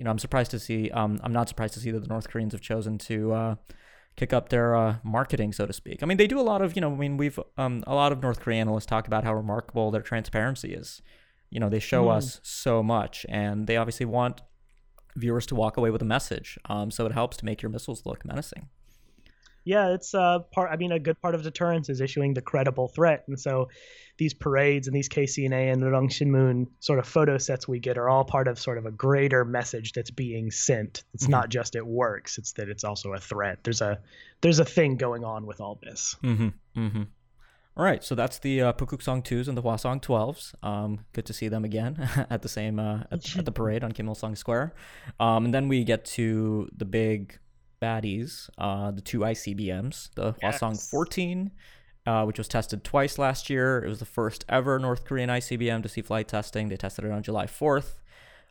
you 0.02 0.04
know, 0.04 0.10
I'm 0.10 0.18
surprised 0.18 0.50
to 0.50 0.58
see. 0.58 0.90
Um, 0.90 1.20
I'm 1.22 1.32
not 1.32 1.48
surprised 1.48 1.74
to 1.74 1.80
see 1.80 1.92
that 1.92 2.00
the 2.00 2.08
North 2.08 2.28
Koreans 2.28 2.52
have 2.54 2.60
chosen 2.60 2.98
to 2.98 3.32
uh, 3.32 3.54
kick 4.16 4.32
up 4.32 4.48
their 4.48 4.74
uh, 4.74 4.96
marketing, 5.04 5.52
so 5.52 5.64
to 5.64 5.72
speak. 5.72 6.02
I 6.02 6.06
mean, 6.06 6.16
they 6.16 6.26
do 6.26 6.40
a 6.40 6.42
lot 6.42 6.60
of, 6.60 6.74
you 6.74 6.80
know, 6.80 6.92
I 6.92 6.96
mean, 6.96 7.16
we've 7.16 7.38
um, 7.56 7.84
a 7.86 7.94
lot 7.94 8.10
of 8.10 8.20
North 8.20 8.40
Korean 8.40 8.62
analysts 8.62 8.86
talk 8.86 9.06
about 9.06 9.22
how 9.22 9.32
remarkable 9.32 9.92
their 9.92 10.02
transparency 10.02 10.74
is. 10.74 11.02
You 11.50 11.60
know, 11.60 11.68
they 11.68 11.78
show 11.78 12.06
Mm. 12.06 12.16
us 12.16 12.40
so 12.42 12.82
much, 12.82 13.24
and 13.28 13.68
they 13.68 13.76
obviously 13.76 14.06
want 14.06 14.42
viewers 15.14 15.46
to 15.46 15.54
walk 15.54 15.76
away 15.76 15.90
with 15.90 16.02
a 16.02 16.10
message. 16.16 16.58
Um, 16.68 16.90
so 16.90 17.06
it 17.06 17.12
helps 17.12 17.36
to 17.36 17.44
make 17.44 17.62
your 17.62 17.70
missiles 17.70 18.04
look 18.04 18.24
menacing. 18.24 18.70
Yeah, 19.64 19.94
it's 19.94 20.14
uh 20.14 20.40
part. 20.50 20.70
I 20.72 20.76
mean, 20.76 20.92
a 20.92 20.98
good 20.98 21.20
part 21.20 21.34
of 21.34 21.42
deterrence 21.42 21.88
is 21.88 22.00
issuing 22.00 22.34
the 22.34 22.42
credible 22.42 22.88
threat, 22.88 23.24
and 23.28 23.38
so 23.38 23.68
these 24.18 24.34
parades 24.34 24.88
and 24.88 24.94
these 24.96 25.08
KCNA 25.08 25.72
and 25.72 25.80
the 25.82 25.86
Rodong 25.86 26.10
Sinmun 26.10 26.66
sort 26.80 26.98
of 26.98 27.06
photo 27.06 27.38
sets 27.38 27.66
we 27.66 27.78
get 27.78 27.96
are 27.96 28.08
all 28.08 28.24
part 28.24 28.46
of 28.48 28.58
sort 28.58 28.76
of 28.78 28.86
a 28.86 28.90
greater 28.90 29.44
message 29.44 29.92
that's 29.92 30.10
being 30.10 30.50
sent. 30.50 31.04
It's 31.14 31.26
Mhm. 31.26 31.30
not 31.30 31.48
just 31.48 31.76
it 31.76 31.86
works; 31.86 32.38
it's 32.38 32.52
that 32.54 32.68
it's 32.68 32.84
also 32.84 33.12
a 33.12 33.18
threat. 33.18 33.60
There's 33.62 33.80
a 33.80 34.00
there's 34.40 34.58
a 34.58 34.64
thing 34.64 34.96
going 34.96 35.24
on 35.24 35.46
with 35.46 35.60
all 35.60 35.78
this. 35.82 36.16
Mm-hmm. 36.24 36.48
Mm-hmm. 36.76 37.02
All 37.74 37.84
right, 37.86 38.04
so 38.04 38.14
that's 38.14 38.38
the 38.40 38.60
uh, 38.60 38.72
Pukuksong 38.74 39.24
2s 39.24 39.48
and 39.48 39.56
the 39.56 39.62
Hwasong 39.62 40.02
12s. 40.02 40.52
Um, 40.62 41.06
good 41.14 41.24
to 41.24 41.32
see 41.32 41.48
them 41.48 41.64
again 41.64 41.96
at 42.28 42.42
the 42.42 42.48
same 42.48 42.78
uh, 42.78 43.04
at, 43.10 43.34
at 43.38 43.44
the 43.46 43.52
parade 43.60 43.82
on 43.82 43.92
Kim 43.92 44.08
Il 44.08 44.14
Sung 44.14 44.36
Square. 44.36 44.74
Um, 45.18 45.46
and 45.46 45.54
then 45.54 45.68
we 45.68 45.82
get 45.84 46.04
to 46.16 46.68
the 46.76 46.84
big 46.84 47.38
baddies, 47.82 48.48
uh, 48.58 48.90
the 48.92 49.00
two 49.00 49.20
ICBMs, 49.20 50.14
the 50.14 50.34
Hwasong 50.34 50.90
14, 50.90 51.50
uh, 52.06 52.24
which 52.24 52.38
was 52.38 52.48
tested 52.48 52.84
twice 52.84 53.18
last 53.18 53.50
year. 53.50 53.82
It 53.84 53.88
was 53.88 53.98
the 53.98 54.04
first 54.04 54.44
ever 54.48 54.78
North 54.78 55.04
Korean 55.04 55.30
ICBM 55.30 55.82
to 55.82 55.88
see 55.88 56.02
flight 56.02 56.28
testing. 56.28 56.68
They 56.68 56.76
tested 56.76 57.04
it 57.04 57.10
on 57.10 57.22
July 57.22 57.46
4th. 57.46 57.98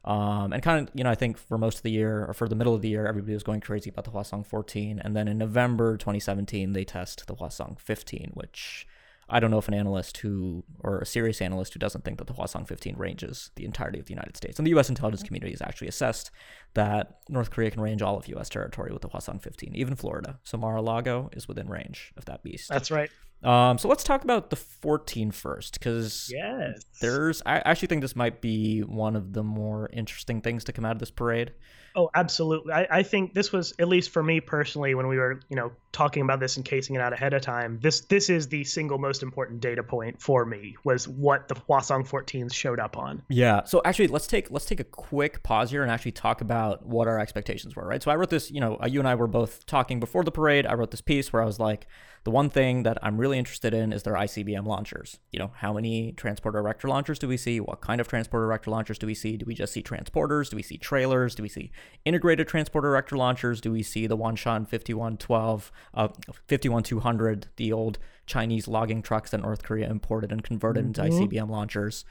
Um, 0.04 0.52
and 0.52 0.64
kind 0.64 0.88
of, 0.88 0.96
you 0.96 1.04
know, 1.04 1.12
I 1.12 1.16
think 1.16 1.38
for 1.38 1.58
most 1.58 1.78
of 1.78 1.84
the 1.84 1.92
year 1.92 2.26
or 2.26 2.34
for 2.34 2.48
the 2.48 2.56
middle 2.56 2.74
of 2.74 2.82
the 2.82 2.90
year, 2.90 3.06
everybody 3.06 3.34
was 3.34 3.44
going 3.44 3.62
crazy 3.62 3.90
about 3.90 4.06
the 4.06 4.12
Hwasong 4.12 4.46
14. 4.46 5.00
And 5.00 5.16
then 5.16 5.28
in 5.28 5.38
November 5.38 5.96
2017, 5.96 6.74
they 6.74 6.84
test 6.84 7.28
the 7.28 7.36
Hwasong 7.36 7.80
15, 7.80 8.32
which 8.34 8.88
I 9.32 9.40
don't 9.40 9.50
know 9.50 9.58
if 9.58 9.68
an 9.68 9.74
analyst 9.74 10.18
who, 10.18 10.64
or 10.82 11.00
a 11.00 11.06
serious 11.06 11.42
analyst 11.42 11.74
who 11.74 11.80
doesn't 11.80 12.04
think 12.04 12.18
that 12.18 12.28
the 12.28 12.34
Hwasong 12.34 12.68
15 12.68 12.96
ranges 12.98 13.50
the 13.56 13.66
entirety 13.66 13.98
of 14.00 14.06
the 14.06 14.14
United 14.14 14.36
States. 14.38 14.60
And 14.60 14.66
the 14.68 14.72
U.S. 14.72 14.90
intelligence 14.90 15.24
community 15.24 15.52
has 15.54 15.62
actually 15.62 15.88
assessed 15.88 16.30
that 16.74 17.20
North 17.30 17.50
Korea 17.50 17.72
can 17.72 17.82
range 17.82 18.02
all 18.02 18.18
of 18.18 18.28
U.S. 18.28 18.50
territory 18.50 18.92
with 18.92 19.02
the 19.02 19.10
Hwasong 19.10 19.42
15, 19.42 19.74
even 19.74 19.96
Florida. 19.96 20.40
So 20.44 20.58
Mar-a-Lago 20.58 21.30
is 21.34 21.48
within 21.48 21.68
range 21.70 22.12
of 22.18 22.26
that 22.26 22.44
beast. 22.44 22.70
That's 22.70 22.92
right. 22.92 23.10
Um, 23.44 23.78
so 23.80 23.88
let's 23.88 24.04
talk 24.04 24.24
about 24.24 24.52
the 24.52 24.56
14 24.56 25.32
first, 25.32 25.74
because 25.80 26.30
Yes. 26.32 26.84
there's. 27.02 27.42
I 27.46 27.60
actually 27.60 27.88
think 27.88 28.02
this 28.02 28.16
might 28.16 28.40
be 28.42 28.82
one 28.82 29.16
of 29.16 29.34
the 29.34 29.44
more 29.44 29.90
interesting 29.94 30.42
things 30.42 30.64
to 30.66 30.74
come 30.74 30.86
out 30.86 30.92
of 30.92 31.00
this 31.00 31.10
parade. 31.10 31.54
Oh, 31.96 32.10
absolutely. 32.14 32.74
I, 32.74 32.88
I 32.90 33.04
think 33.04 33.34
this 33.34 33.52
was 33.52 33.74
at 33.80 33.88
least 33.88 34.10
for 34.12 34.24
me 34.24 34.40
personally 34.40 34.96
when 34.96 35.08
we 35.08 35.18
were, 35.18 35.40
you 35.50 35.56
know, 35.56 35.72
talking 35.92 36.24
about 36.24 36.40
this 36.40 36.56
and 36.56 36.66
casing 36.66 36.96
it 36.96 37.02
out 37.02 37.14
ahead 37.14 37.34
of 37.34 37.42
time. 37.42 37.80
This 37.82 38.02
this 38.02 38.30
is 38.30 38.48
the 38.48 38.64
single 38.64 38.98
most 38.98 39.24
important 39.24 39.62
data 39.62 39.84
point 39.84 40.22
for 40.22 40.46
me 40.46 40.76
was 40.84 41.08
what 41.08 41.48
the 41.48 41.56
Hwasong 41.56 42.08
14s 42.08 42.54
showed 42.54 42.80
up 42.80 42.98
on. 42.98 43.22
Yeah. 43.30 43.64
So 43.66 43.82
actually, 43.84 44.08
let's 44.08 44.28
take 44.28 44.50
let's 44.52 44.66
take 44.66 44.80
a 44.80 44.86
quick 44.86 45.44
pause 45.44 45.72
here 45.72 45.84
and 45.84 45.92
actually 45.92 46.14
talk 46.14 46.42
about 46.42 46.86
what 46.86 47.08
our 47.08 47.20
expectations 47.20 47.76
were. 47.76 47.86
Right. 47.86 48.02
So 48.02 48.12
I 48.12 48.16
wrote 48.16 48.30
this. 48.30 48.52
You 48.52 48.62
know, 48.62 48.78
uh, 48.82 48.88
you 48.88 49.00
and 49.00 49.08
I 49.08 49.16
were 49.16 49.28
both 49.28 49.66
talking 49.66 50.00
before 50.00 50.24
the 50.24 50.32
parade. 50.32 50.66
I 50.66 50.74
wrote 50.74 50.92
this 50.92 51.02
piece 51.02 51.34
where 51.34 51.42
I 51.42 51.46
was 51.46 51.60
like, 51.60 51.88
the 52.24 52.32
one 52.32 52.50
thing 52.50 52.84
that 52.84 53.00
I'm 53.02 53.18
really 53.18 53.40
interested 53.40 53.74
in 53.74 53.92
is 53.92 54.04
their 54.04 54.14
ICBM 54.14 54.66
launchers. 54.66 55.18
You 55.32 55.40
know, 55.40 55.52
how 55.56 55.74
many 55.74 56.12
transporter 56.12 56.60
erector 56.60 56.88
launchers 56.88 57.18
do 57.18 57.28
we 57.28 57.38
see? 57.38 57.60
What 57.60 57.82
kind 57.82 58.00
of 58.00 58.08
transporter 58.08 58.46
erector 58.46 58.70
launchers 58.70 59.00
do 59.00 59.08
we 59.08 59.16
see? 59.16 59.38
Do 59.38 59.46
we 59.46 59.56
just 59.56 59.74
see 59.74 59.82
transporters? 59.82 60.50
Do 60.50 60.56
we 60.56 60.62
see 60.62 60.78
trailers? 60.78 61.34
Do 61.34 61.42
we 61.42 61.50
see 61.50 61.72
integrated 62.06 62.48
transporter 62.48 62.90
erector 62.90 63.18
launchers? 63.18 63.62
Do 63.62 63.72
we 63.72 63.84
see 63.84 64.08
the 64.08 64.18
Wanshan 64.18 64.68
5112, 64.68 65.72
uh, 65.94 66.08
51200, 66.48 67.48
the 67.58 67.72
old 67.72 68.00
Chinese 68.26 68.68
logging 68.68 69.02
trucks 69.02 69.32
that 69.32 69.42
North 69.42 69.64
Korea 69.64 69.90
imported 69.90 70.32
and 70.32 70.44
converted 70.44 70.86
into 70.86 71.02
ICBM 71.02 71.50
launchers? 71.50 72.06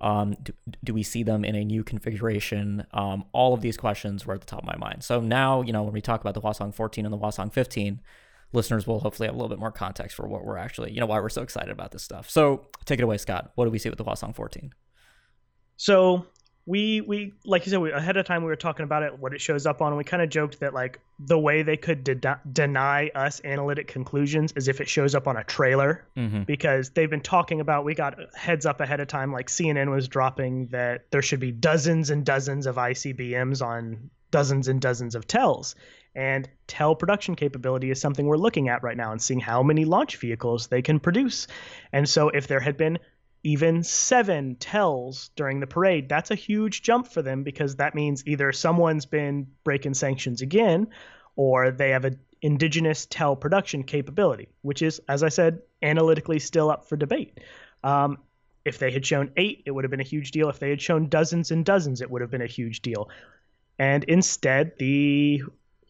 Um, 0.00 0.34
do, 0.42 0.52
do 0.82 0.94
we 0.94 1.02
see 1.02 1.22
them 1.22 1.44
in 1.44 1.54
a 1.54 1.64
new 1.64 1.84
configuration? 1.84 2.86
Um, 2.92 3.24
all 3.32 3.52
of 3.52 3.60
these 3.60 3.76
questions 3.76 4.26
were 4.26 4.34
at 4.34 4.40
the 4.40 4.46
top 4.46 4.60
of 4.60 4.66
my 4.66 4.76
mind. 4.76 5.04
So 5.04 5.20
now, 5.20 5.62
you 5.62 5.72
know, 5.72 5.82
when 5.82 5.92
we 5.92 6.00
talk 6.00 6.20
about 6.20 6.34
the 6.34 6.40
Hwasong 6.40 6.74
14 6.74 7.04
and 7.04 7.12
the 7.12 7.18
Hwasong 7.18 7.52
15, 7.52 8.00
listeners 8.52 8.86
will 8.86 9.00
hopefully 9.00 9.26
have 9.26 9.34
a 9.34 9.38
little 9.38 9.50
bit 9.50 9.58
more 9.58 9.70
context 9.70 10.16
for 10.16 10.26
what 10.26 10.44
we're 10.44 10.56
actually, 10.56 10.92
you 10.92 11.00
know, 11.00 11.06
why 11.06 11.20
we're 11.20 11.28
so 11.28 11.42
excited 11.42 11.70
about 11.70 11.92
this 11.92 12.02
stuff. 12.02 12.28
So 12.30 12.66
take 12.84 12.98
it 12.98 13.02
away, 13.02 13.18
Scott. 13.18 13.52
What 13.54 13.66
do 13.66 13.70
we 13.70 13.78
see 13.78 13.90
with 13.90 13.98
the 13.98 14.04
Hwasong 14.04 14.34
14? 14.34 14.72
So 15.76 16.26
we 16.66 17.00
we 17.00 17.32
like 17.44 17.64
you 17.66 17.70
said 17.70 17.80
we, 17.80 17.90
ahead 17.90 18.16
of 18.16 18.26
time 18.26 18.42
we 18.42 18.48
were 18.48 18.56
talking 18.56 18.84
about 18.84 19.02
it 19.02 19.18
what 19.18 19.32
it 19.32 19.40
shows 19.40 19.66
up 19.66 19.80
on 19.80 19.88
and 19.88 19.96
we 19.96 20.04
kind 20.04 20.22
of 20.22 20.28
joked 20.28 20.60
that 20.60 20.74
like 20.74 21.00
the 21.18 21.38
way 21.38 21.62
they 21.62 21.76
could 21.76 22.04
de- 22.04 22.40
deny 22.52 23.08
us 23.14 23.40
analytic 23.44 23.88
conclusions 23.88 24.52
is 24.56 24.68
if 24.68 24.80
it 24.80 24.88
shows 24.88 25.14
up 25.14 25.26
on 25.26 25.36
a 25.36 25.44
trailer. 25.44 26.04
Mm-hmm. 26.16 26.42
because 26.42 26.90
they've 26.90 27.10
been 27.10 27.20
talking 27.20 27.60
about 27.60 27.84
we 27.84 27.94
got 27.94 28.18
heads 28.34 28.66
up 28.66 28.80
ahead 28.80 29.00
of 29.00 29.08
time 29.08 29.32
like 29.32 29.48
CNN 29.48 29.90
was 29.90 30.08
dropping 30.08 30.66
that 30.68 31.10
there 31.10 31.22
should 31.22 31.40
be 31.40 31.50
dozens 31.50 32.10
and 32.10 32.24
dozens 32.24 32.66
of 32.66 32.76
ICBMs 32.76 33.64
on 33.64 34.10
dozens 34.30 34.68
and 34.68 34.80
dozens 34.80 35.14
of 35.14 35.26
TELs. 35.26 35.74
And 36.14 36.48
TEL 36.66 36.94
production 36.94 37.36
capability 37.36 37.90
is 37.90 38.00
something 38.00 38.26
we're 38.26 38.36
looking 38.36 38.68
at 38.68 38.82
right 38.82 38.96
now 38.96 39.12
and 39.12 39.22
seeing 39.22 39.40
how 39.40 39.62
many 39.62 39.84
launch 39.84 40.16
vehicles 40.16 40.66
they 40.66 40.82
can 40.82 40.98
produce. 40.98 41.46
And 41.92 42.08
so 42.08 42.28
if 42.28 42.46
there 42.48 42.60
had 42.60 42.76
been 42.76 42.98
even 43.42 43.82
seven 43.82 44.56
TELs 44.56 45.30
during 45.34 45.60
the 45.60 45.66
parade. 45.66 46.08
That's 46.08 46.30
a 46.30 46.34
huge 46.34 46.82
jump 46.82 47.08
for 47.08 47.22
them 47.22 47.42
because 47.42 47.76
that 47.76 47.94
means 47.94 48.26
either 48.26 48.52
someone's 48.52 49.06
been 49.06 49.46
breaking 49.64 49.94
sanctions 49.94 50.42
again 50.42 50.88
or 51.36 51.70
they 51.70 51.90
have 51.90 52.04
an 52.04 52.20
indigenous 52.42 53.06
TEL 53.06 53.36
production 53.36 53.82
capability, 53.82 54.48
which 54.62 54.82
is, 54.82 55.00
as 55.08 55.22
I 55.22 55.28
said, 55.28 55.60
analytically 55.82 56.38
still 56.38 56.70
up 56.70 56.88
for 56.88 56.96
debate. 56.96 57.38
Um, 57.82 58.18
if 58.64 58.78
they 58.78 58.90
had 58.90 59.06
shown 59.06 59.32
eight, 59.36 59.62
it 59.64 59.70
would 59.70 59.84
have 59.84 59.90
been 59.90 60.00
a 60.00 60.04
huge 60.04 60.32
deal. 60.32 60.50
If 60.50 60.58
they 60.58 60.70
had 60.70 60.82
shown 60.82 61.08
dozens 61.08 61.50
and 61.50 61.64
dozens, 61.64 62.02
it 62.02 62.10
would 62.10 62.20
have 62.20 62.30
been 62.30 62.42
a 62.42 62.46
huge 62.46 62.82
deal. 62.82 63.08
And 63.78 64.04
instead, 64.04 64.72
the 64.78 65.42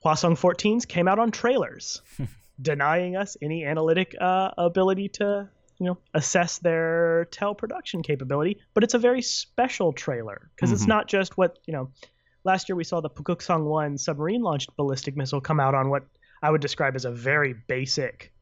Hwasong 0.04 0.38
14s 0.38 0.86
came 0.86 1.08
out 1.08 1.18
on 1.18 1.32
trailers, 1.32 2.00
denying 2.62 3.16
us 3.16 3.36
any 3.42 3.64
analytic 3.64 4.14
uh, 4.20 4.52
ability 4.56 5.08
to 5.08 5.48
you 5.80 5.86
know 5.86 5.98
assess 6.14 6.58
their 6.58 7.24
TEL 7.32 7.54
production 7.54 8.02
capability 8.02 8.60
but 8.74 8.84
it's 8.84 8.94
a 8.94 8.98
very 8.98 9.22
special 9.22 9.92
trailer 9.92 10.50
because 10.54 10.70
it's 10.70 10.84
Mhm. 10.84 10.88
not 10.88 11.08
just 11.08 11.36
what 11.36 11.58
you 11.66 11.72
know 11.72 11.90
last 12.44 12.68
year 12.68 12.76
we 12.76 12.84
saw 12.84 13.00
the 13.00 13.10
Pukuksong 13.10 13.64
1 13.64 13.98
submarine 13.98 14.42
launched 14.42 14.76
ballistic 14.76 15.16
missile 15.16 15.40
come 15.40 15.58
out 15.58 15.74
on 15.74 15.88
what 15.90 16.04
i 16.42 16.50
would 16.50 16.60
describe 16.60 16.94
as 16.94 17.04
a 17.06 17.10
very 17.10 17.54
basic 17.66 18.32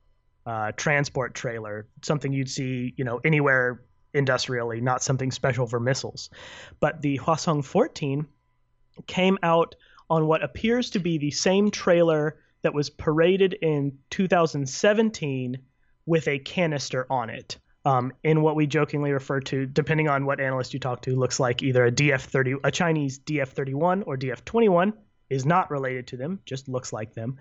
uh, 0.46 0.72
transport 0.76 1.34
trailer 1.34 1.86
something 2.02 2.32
you'd 2.32 2.50
see 2.50 2.92
you 2.96 3.04
know 3.04 3.20
anywhere 3.24 3.82
industrially 4.14 4.80
not 4.80 5.02
something 5.02 5.30
special 5.30 5.66
for 5.66 5.78
missiles 5.78 6.30
but 6.80 7.00
the 7.02 7.18
hwasong 7.18 7.64
14 7.64 8.26
came 9.06 9.38
out 9.42 9.74
on 10.10 10.26
what 10.26 10.42
appears 10.42 10.90
to 10.90 10.98
be 10.98 11.18
the 11.18 11.30
same 11.30 11.70
trailer 11.70 12.40
that 12.62 12.74
was 12.74 12.90
paraded 12.90 13.52
in 13.52 13.98
2017 14.10 15.58
with 16.08 16.26
a 16.26 16.38
canister 16.38 17.06
on 17.10 17.28
it. 17.30 17.58
Um, 17.84 18.12
in 18.24 18.42
what 18.42 18.56
we 18.56 18.66
jokingly 18.66 19.12
refer 19.12 19.40
to, 19.40 19.66
depending 19.66 20.08
on 20.08 20.26
what 20.26 20.40
analyst 20.40 20.74
you 20.74 20.80
talk 20.80 21.02
to, 21.02 21.14
looks 21.14 21.38
like 21.38 21.62
either 21.62 21.84
a 21.86 21.92
DF30, 21.92 22.56
a 22.64 22.70
Chinese 22.70 23.18
DF31 23.20 24.04
or 24.06 24.16
DF21 24.16 24.94
is 25.30 25.46
not 25.46 25.70
related 25.70 26.08
to 26.08 26.16
them, 26.16 26.40
just 26.44 26.68
looks 26.68 26.92
like 26.92 27.14
them. 27.14 27.38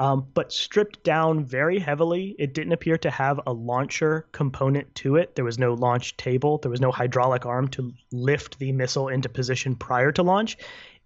Um, 0.00 0.28
but 0.34 0.52
stripped 0.52 1.02
down 1.02 1.44
very 1.44 1.78
heavily. 1.78 2.36
It 2.38 2.54
didn't 2.54 2.72
appear 2.72 2.98
to 2.98 3.10
have 3.10 3.40
a 3.46 3.52
launcher 3.52 4.28
component 4.30 4.94
to 4.96 5.16
it. 5.16 5.34
There 5.34 5.44
was 5.44 5.58
no 5.58 5.74
launch 5.74 6.16
table. 6.16 6.58
There 6.58 6.70
was 6.70 6.80
no 6.80 6.92
hydraulic 6.92 7.46
arm 7.46 7.68
to 7.68 7.92
lift 8.12 8.58
the 8.58 8.70
missile 8.70 9.08
into 9.08 9.28
position 9.28 9.74
prior 9.74 10.12
to 10.12 10.22
launch. 10.22 10.56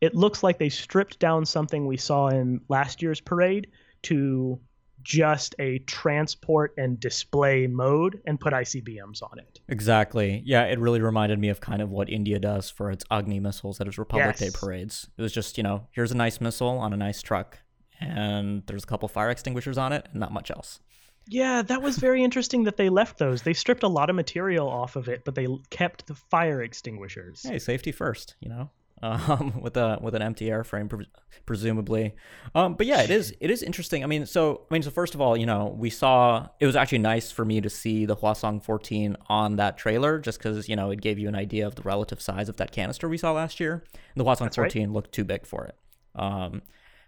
It 0.02 0.14
looks 0.14 0.42
like 0.42 0.58
they 0.58 0.68
stripped 0.68 1.18
down 1.18 1.46
something 1.46 1.86
we 1.86 1.96
saw 1.96 2.28
in 2.28 2.60
last 2.68 3.00
year's 3.00 3.20
parade 3.20 3.68
to 4.02 4.60
just 5.02 5.54
a 5.58 5.78
transport 5.80 6.74
and 6.76 6.98
display 6.98 7.66
mode 7.66 8.20
and 8.26 8.38
put 8.40 8.52
ICBMs 8.52 9.22
on 9.22 9.38
it. 9.38 9.60
Exactly. 9.68 10.42
Yeah, 10.44 10.64
it 10.64 10.78
really 10.78 11.00
reminded 11.00 11.38
me 11.38 11.48
of 11.48 11.60
kind 11.60 11.82
of 11.82 11.90
what 11.90 12.08
India 12.08 12.38
does 12.38 12.70
for 12.70 12.90
its 12.90 13.04
Agni 13.10 13.40
missiles 13.40 13.80
at 13.80 13.88
its 13.88 13.98
Republic 13.98 14.36
Day 14.36 14.50
parades. 14.52 15.08
It 15.16 15.22
was 15.22 15.32
just, 15.32 15.56
you 15.56 15.64
know, 15.64 15.86
here's 15.92 16.12
a 16.12 16.16
nice 16.16 16.40
missile 16.40 16.78
on 16.78 16.92
a 16.92 16.96
nice 16.96 17.22
truck, 17.22 17.58
and 18.00 18.62
there's 18.66 18.84
a 18.84 18.86
couple 18.86 19.08
fire 19.08 19.30
extinguishers 19.30 19.78
on 19.78 19.92
it, 19.92 20.08
and 20.10 20.20
not 20.20 20.32
much 20.32 20.50
else. 20.50 20.80
Yeah, 21.28 21.62
that 21.62 21.82
was 21.82 21.98
very 21.98 22.24
interesting 22.24 22.64
that 22.64 22.76
they 22.76 22.88
left 22.88 23.18
those. 23.18 23.42
They 23.42 23.54
stripped 23.54 23.82
a 23.82 23.88
lot 23.88 24.10
of 24.10 24.16
material 24.16 24.68
off 24.68 24.96
of 24.96 25.08
it, 25.08 25.24
but 25.24 25.34
they 25.34 25.46
kept 25.70 26.06
the 26.06 26.14
fire 26.14 26.62
extinguishers. 26.62 27.42
Hey, 27.42 27.58
safety 27.58 27.92
first, 27.92 28.36
you 28.40 28.48
know, 28.48 28.70
um, 29.02 29.60
with 29.60 29.76
a 29.76 29.98
with 30.00 30.14
an 30.14 30.22
empty 30.22 30.46
airframe, 30.46 30.88
pre- 30.88 31.08
presumably. 31.44 32.14
Um, 32.54 32.74
but 32.74 32.86
yeah, 32.86 33.02
it 33.02 33.10
is 33.10 33.34
it 33.40 33.50
is 33.50 33.62
interesting. 33.62 34.04
I 34.04 34.06
mean, 34.06 34.26
so 34.26 34.66
I 34.70 34.74
mean, 34.74 34.82
so 34.82 34.90
first 34.90 35.14
of 35.14 35.20
all, 35.20 35.36
you 35.36 35.46
know, 35.46 35.74
we 35.76 35.90
saw 35.90 36.48
it 36.60 36.66
was 36.66 36.76
actually 36.76 36.98
nice 36.98 37.30
for 37.30 37.44
me 37.44 37.60
to 37.60 37.68
see 37.68 38.06
the 38.06 38.16
Hwasong 38.16 38.62
14 38.62 39.16
on 39.28 39.56
that 39.56 39.76
trailer, 39.76 40.18
just 40.18 40.38
because 40.38 40.68
you 40.68 40.76
know 40.76 40.90
it 40.90 41.00
gave 41.00 41.18
you 41.18 41.28
an 41.28 41.34
idea 41.34 41.66
of 41.66 41.74
the 41.74 41.82
relative 41.82 42.22
size 42.22 42.48
of 42.48 42.56
that 42.56 42.72
canister 42.72 43.08
we 43.08 43.18
saw 43.18 43.32
last 43.32 43.60
year. 43.60 43.84
And 44.14 44.24
the 44.24 44.24
Hwasong 44.24 44.44
That's 44.44 44.58
right. 44.58 44.72
14 44.72 44.92
looked 44.92 45.12
too 45.12 45.24
big 45.24 45.46
for 45.46 45.64
it. 45.64 45.76
Um, 46.14 46.62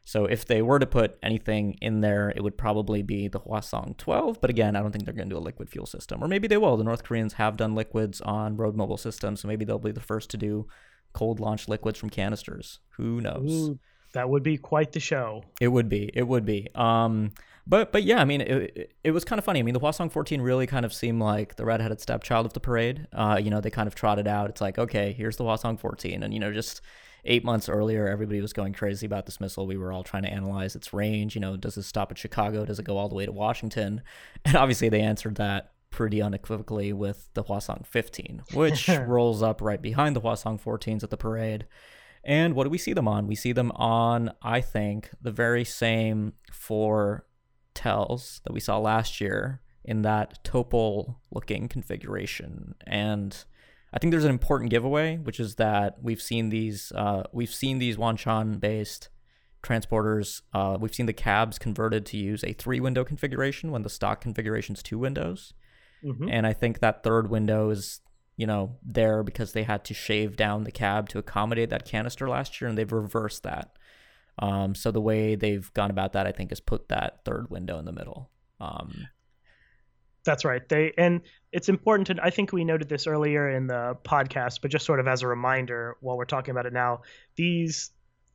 so 0.07 0.27
if 0.27 0.45
they 0.45 0.61
were 0.61 0.79
to 0.79 0.87
put 0.87 1.17
anything 1.23 1.79
in 1.81 2.03
there, 2.03 2.31
it 2.37 2.43
would 2.43 2.59
probably 2.59 3.03
be 3.03 3.27
the 3.27 3.41
Hwasong 3.41 3.97
12. 3.97 4.39
But 4.39 4.51
again, 4.51 4.77
I 4.77 4.83
don't 4.83 4.93
think 4.93 5.07
they're 5.07 5.15
going 5.15 5.31
to 5.31 5.35
do 5.35 5.39
a 5.39 5.41
liquid 5.41 5.71
fuel 5.71 5.87
system, 5.87 6.23
or 6.23 6.29
maybe 6.29 6.47
they 6.47 6.59
will. 6.59 6.77
The 6.77 6.85
North 6.85 7.05
Koreans 7.05 7.35
have 7.35 7.57
done 7.57 7.75
liquids 7.75 8.21
on 8.21 8.59
road 8.59 8.77
mobile 8.77 8.99
systems, 8.99 9.41
so 9.41 9.49
maybe 9.49 9.65
they'll 9.65 9.79
be 9.79 9.93
the 9.93 10.01
first 10.01 10.29
to 10.31 10.37
do 10.37 10.67
cold 11.15 11.41
launch 11.41 11.69
liquids 11.69 11.99
from 11.99 12.11
canisters. 12.11 12.81
Who 12.97 13.23
knows? 13.23 13.51
Ooh, 13.51 13.79
that 14.13 14.29
would 14.29 14.43
be 14.43 14.59
quite 14.59 14.93
the 14.93 15.01
show. 15.01 15.45
It 15.61 15.69
would 15.69 15.89
be. 15.89 16.11
It 16.13 16.29
would 16.29 16.45
be. 16.45 16.69
Um, 16.75 17.33
but 17.67 17.93
but 17.93 18.03
yeah, 18.03 18.21
I 18.21 18.27
mean, 18.27 18.43
it, 18.43 18.95
it, 19.03 19.13
was 19.13 19.25
kind 19.25 19.39
of 19.39 19.45
funny. 19.45 19.61
I 19.61 19.63
mean, 19.63 19.73
the 19.73 19.81
Hwasong 19.81 20.13
14 20.13 20.43
really 20.43 20.67
kind 20.67 20.85
of 20.85 20.93
seemed 20.93 21.21
like 21.23 21.57
the 21.57 21.65
redheaded 21.65 22.01
stepchild 22.01 22.45
of 22.45 22.53
the 22.53 22.61
parade. 22.61 23.07
Uh, 23.13 23.41
you 23.43 23.51
know, 23.51 23.61
they 23.61 23.71
kind 23.71 23.87
of 23.87 23.95
trotted 23.95 24.29
out. 24.29 24.51
It's 24.51 24.61
like, 24.61 24.79
okay, 24.79 25.13
here's 25.13 25.37
the 25.37 25.45
Hwasong 25.45 25.81
14, 25.81 26.23
and 26.23 26.35
you 26.35 26.41
know, 26.41 26.53
just 26.53 26.83
eight 27.25 27.43
months 27.43 27.69
earlier, 27.69 28.07
everybody 28.07 28.41
was 28.43 28.53
going 28.53 28.75
crazy 28.75 29.07
about 29.07 29.25
this 29.25 29.41
missile. 29.41 29.67
We 29.67 29.79
were 29.79 29.93
all 29.93 30.05
trying 30.05 30.25
to 30.25 30.31
analyze 30.31 30.77
its 30.77 30.93
range. 30.93 31.35
You 31.35 31.41
know, 31.41 31.57
does 31.57 31.79
it 31.79 31.85
stop 31.85 32.11
at 32.11 32.19
Chicago? 32.19 32.67
Does 32.67 32.79
it 32.79 32.85
go 32.85 32.99
all 32.99 33.09
the 33.09 33.15
way 33.15 33.27
to 33.27 33.33
Washington? 33.33 34.03
And 34.45 34.57
obviously, 34.57 34.91
they 34.91 35.01
answered 35.01 35.37
that 35.37 35.73
pretty 35.95 36.21
unequivocally 36.21 36.93
with 36.93 37.29
the 37.35 37.45
Hwasong 37.45 37.87
15, 37.87 38.43
which 38.53 38.89
rolls 38.89 39.45
up 39.45 39.61
right 39.61 39.81
behind 39.81 40.17
the 40.17 40.21
Hwasong 40.21 40.61
14s 40.61 41.05
at 41.05 41.11
the 41.11 41.17
parade. 41.17 41.67
And 42.25 42.55
what 42.55 42.65
do 42.65 42.71
we 42.71 42.79
see 42.79 42.93
them 42.93 43.07
on? 43.07 43.29
We 43.29 43.37
see 43.37 43.53
them 43.53 43.71
on, 43.77 44.33
I 44.43 44.61
think, 44.61 45.11
the 45.23 45.31
very 45.31 45.65
same 45.65 46.33
four 46.51 47.27
TELs 47.75 48.41
that 48.43 48.53
we 48.53 48.59
saw 48.59 48.79
last 48.79 49.21
year 49.21 49.61
in 49.85 50.03
that 50.03 50.43
topol 50.43 51.15
looking 51.31 51.69
configuration. 51.69 52.75
And 52.85 53.45
I 53.93 54.01
think 54.01 54.11
there's 54.11 54.25
an 54.25 54.31
important 54.31 54.71
giveaway, 54.71 55.19
which 55.19 55.39
is 55.39 55.55
that 55.57 56.03
we've 56.03 56.23
seen 56.23 56.49
these 56.49 56.91
uh, 56.97 57.23
we've 57.33 57.55
seen 57.55 57.79
these 57.79 57.97
Wanshan 57.97 58.59
based 58.59 59.11
transporters. 59.63 60.43
Uh, 60.53 60.77
we've 60.81 60.95
seen 60.95 61.07
the 61.07 61.13
cabs 61.13 61.57
converted 61.57 62.05
to 62.07 62.17
use 62.17 62.43
a 62.43 62.53
three 62.53 62.81
window 62.81 63.05
configuration 63.05 63.71
when 63.71 63.83
the 63.83 63.91
stock 63.91 64.21
configuration 64.21 64.75
is 64.75 64.83
two 64.83 64.99
windows. 64.99 65.55
Mm-hmm. 66.05 66.29
And 66.31 66.47
I 66.47 66.53
think 66.53 66.81
that 66.81 67.03
third 67.03 67.31
window 67.31 67.71
is, 67.71 68.01
you 68.37 68.47
know, 68.47 68.77
there 68.85 69.23
because 69.23 69.53
they 69.53 69.63
had 69.63 69.85
to 69.87 69.95
shave 69.95 70.37
down 70.37 70.65
the 70.65 70.73
cab 70.73 71.09
to 71.11 71.19
accommodate 71.19 71.71
that 71.71 71.87
canister 71.87 72.29
last 72.29 72.61
year, 72.61 72.69
and 72.69 72.77
they've 72.77 72.93
reversed 72.93 73.43
that. 73.45 73.77
Um, 74.39 74.75
so 74.75 74.91
the 74.91 75.01
way 75.01 75.37
they've 75.37 75.73
gone 75.75 75.91
about 75.91 76.13
that, 76.15 76.27
I 76.27 76.33
think, 76.33 76.53
is 76.53 76.61
put 76.61 76.89
that 76.89 77.25
third 77.25 77.51
window 77.51 77.79
in 77.79 77.85
the 77.85 77.93
middle. 77.93 78.31
Um, 78.61 79.09
that's 80.25 80.45
right. 80.45 80.67
They 80.69 80.93
and 80.97 81.21
it's 81.53 81.69
important 81.69 82.07
to. 82.09 82.17
I 82.23 82.31
think 82.31 82.53
we 82.53 82.65
noted 82.65 82.89
this 82.89 83.07
earlier 83.07 83.51
in 83.51 83.67
the 83.67 83.97
podcast, 84.05 84.61
but 84.63 84.71
just 84.71 84.87
sort 84.87 85.01
of 85.01 85.07
as 85.07 85.23
a 85.23 85.29
reminder 85.29 85.97
while 86.01 86.17
we're 86.17 86.25
talking 86.25 86.53
about 86.53 86.67
it 86.67 86.73
now, 86.73 87.03
these 87.37 87.91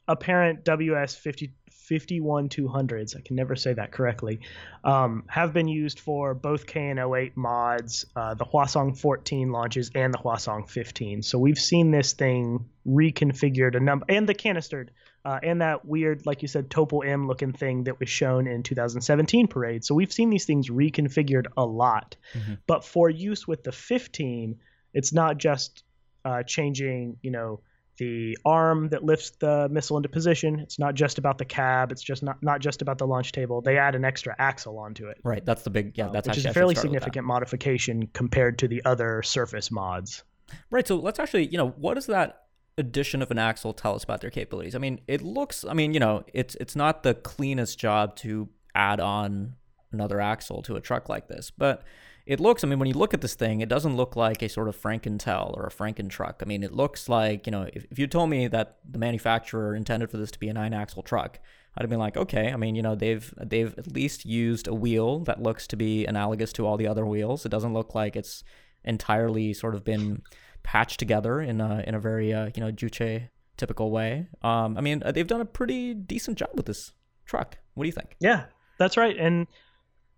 apparent 0.08 0.64
WS 0.64 1.16
50, 1.16 1.54
51 1.90 2.50
200s, 2.50 3.18
I 3.18 3.22
can 3.22 3.36
never 3.36 3.56
say 3.56 3.74
that 3.74 3.92
correctly, 3.92 4.42
um, 4.84 5.24
have 5.28 5.54
been 5.54 5.68
used 5.68 6.00
for 6.00 6.36
both 6.36 6.68
KN08 6.68 7.36
mods, 7.36 8.06
uh, 8.16 8.36
the 8.36 8.46
Hwasong 8.46 8.96
14 8.96 9.52
launches, 9.52 9.90
and 9.96 10.14
the 10.14 10.20
Hwasong 10.20 10.70
15. 10.70 11.24
So 11.24 11.40
we've 11.40 11.58
seen 11.58 11.90
this 11.90 12.14
thing 12.14 12.70
reconfigured 12.88 13.76
a 13.76 13.80
number, 13.80 14.06
and 14.08 14.30
the 14.30 14.36
canistered, 14.36 14.92
uh, 15.26 15.40
and 15.42 15.62
that 15.62 15.84
weird, 15.84 16.28
like 16.28 16.44
you 16.44 16.48
said, 16.48 16.70
Topol 16.70 17.04
M 17.04 17.28
looking 17.28 17.54
thing 17.54 17.86
that 17.86 18.00
was 18.00 18.08
shown 18.08 18.46
in 18.46 18.62
2017 18.62 19.48
parade. 19.48 19.84
So 19.84 19.96
we've 19.96 20.14
seen 20.14 20.30
these 20.30 20.46
things 20.46 20.70
reconfigured 20.70 21.48
a 21.58 21.66
lot. 21.66 22.18
Mm-hmm. 22.36 22.54
But 22.68 22.86
for 22.86 23.10
use 23.10 23.48
with 23.48 23.64
the 23.64 23.72
15, 23.72 24.60
it's 24.94 25.12
not 25.12 25.40
just 25.40 25.84
uh, 26.24 26.44
changing, 26.44 27.18
you 27.24 27.32
know, 27.32 27.62
the 28.00 28.38
arm 28.46 28.90
that 28.90 29.04
lifts 29.04 29.32
the 29.32 29.68
missile 29.70 29.98
into 29.98 30.10
position. 30.10 30.60
It's 30.60 30.80
not 30.80 30.96
just 30.96 31.18
about 31.18 31.38
the 31.38 31.46
cab. 31.46 31.92
It's 31.92 32.02
just 32.02 32.24
not 32.24 32.42
not 32.42 32.62
just 32.62 32.82
about 32.82 32.98
the 32.98 33.06
launch 33.06 33.32
table. 33.34 33.62
They 33.62 33.78
add 33.78 33.94
an 33.94 34.06
extra 34.06 34.36
axle 34.40 34.80
onto 34.80 35.08
it. 35.08 35.20
Right. 35.24 35.46
That's 35.46 35.64
the 35.64 35.70
big 35.70 35.98
yeah. 35.98 36.10
That's 36.12 36.28
uh, 36.28 36.32
which 36.32 36.38
is 36.38 36.46
a 36.46 36.54
fairly 36.54 36.76
significant 36.76 37.28
modification 37.28 38.08
compared 38.14 38.58
to 38.60 38.68
the 38.68 38.84
other 38.86 39.22
surface 39.22 39.70
mods. 39.70 40.24
Right. 40.72 40.88
So 40.88 40.96
let's 40.96 41.20
actually 41.20 41.48
you 41.48 41.58
know 41.58 41.70
what 41.70 41.96
does 41.96 42.08
that 42.08 42.44
addition 42.78 43.22
of 43.22 43.30
an 43.30 43.38
axle 43.38 43.74
tell 43.74 43.96
us 43.96 44.04
about 44.04 44.22
their 44.22 44.32
capabilities? 44.32 44.74
I 44.74 44.80
mean, 44.80 45.02
it 45.08 45.22
looks. 45.22 45.66
I 45.66 45.74
mean, 45.74 45.94
you 45.94 46.00
know, 46.00 46.24
it's 46.34 46.56
it's 46.56 46.76
not 46.76 47.04
the 47.04 47.14
cleanest 47.14 47.78
job 47.78 48.16
to 48.18 48.50
add 48.74 49.00
on 49.00 49.56
another 49.92 50.22
axle 50.22 50.62
to 50.64 50.76
a 50.76 50.82
truck 50.82 51.10
like 51.10 51.28
this, 51.28 51.52
but 51.52 51.84
it 52.30 52.40
looks, 52.40 52.64
I 52.64 52.68
mean, 52.68 52.78
when 52.78 52.88
you 52.88 52.94
look 52.94 53.16
at 53.16 53.22
this 53.22 53.34
thing, 53.34 53.62
it 53.62 53.70
doesn't 53.70 53.96
look 53.96 54.16
like 54.16 54.44
a 54.44 54.50
sort 54.50 54.68
of 54.68 54.80
Frankentel 54.80 55.58
or 55.58 55.66
a 55.66 55.72
Franken 55.72 56.10
truck. 56.10 56.42
I 56.44 56.46
mean, 56.46 56.62
it 56.62 56.72
looks 56.72 57.10
like, 57.10 57.48
you 57.48 57.52
know, 57.52 57.68
if, 57.74 57.88
if 57.90 57.98
you 57.98 58.06
told 58.06 58.30
me 58.30 58.48
that 58.48 58.78
the 58.88 59.00
manufacturer 59.00 59.76
intended 59.76 60.12
for 60.12 60.18
this 60.18 60.30
to 60.30 60.40
be 60.40 60.48
a 60.48 60.54
nine 60.54 60.72
axle 60.72 61.02
truck, 61.02 61.40
I'd 61.76 61.82
have 61.82 61.90
been 61.90 61.98
like, 61.98 62.18
okay, 62.18 62.54
I 62.54 62.56
mean, 62.56 62.76
you 62.76 62.84
know, 62.84 62.94
they've 62.94 63.34
they've 63.44 63.74
at 63.80 63.92
least 63.92 64.26
used 64.26 64.68
a 64.68 64.76
wheel 64.76 65.22
that 65.22 65.42
looks 65.42 65.66
to 65.68 65.76
be 65.76 66.06
analogous 66.06 66.54
to 66.54 66.68
all 66.68 66.78
the 66.78 66.88
other 66.88 67.04
wheels. 67.04 67.48
It 67.48 67.50
doesn't 67.50 67.74
look 67.74 67.96
like 67.96 68.16
it's 68.16 68.44
entirely 68.84 69.52
sort 69.52 69.74
of 69.74 69.84
been 69.84 70.22
patched 70.62 71.00
together 71.00 71.42
in 71.42 71.60
a 71.60 71.84
in 71.88 71.96
a 71.96 72.00
very 72.00 72.32
uh, 72.32 72.52
you 72.56 72.62
know 72.62 72.72
Juche 72.72 73.30
typical 73.58 73.90
way. 73.90 74.28
Um, 74.44 74.78
I 74.78 74.82
mean, 74.82 75.02
they've 75.14 75.26
done 75.26 75.42
a 75.42 75.46
pretty 75.46 75.96
decent 75.96 76.38
job 76.38 76.52
with 76.54 76.68
this 76.68 76.92
truck. 77.26 77.58
What 77.74 77.86
do 77.86 77.88
you 77.88 77.94
think? 77.94 78.16
Yeah, 78.20 78.46
that's 78.78 78.98
right. 78.98 79.18
And 79.18 79.48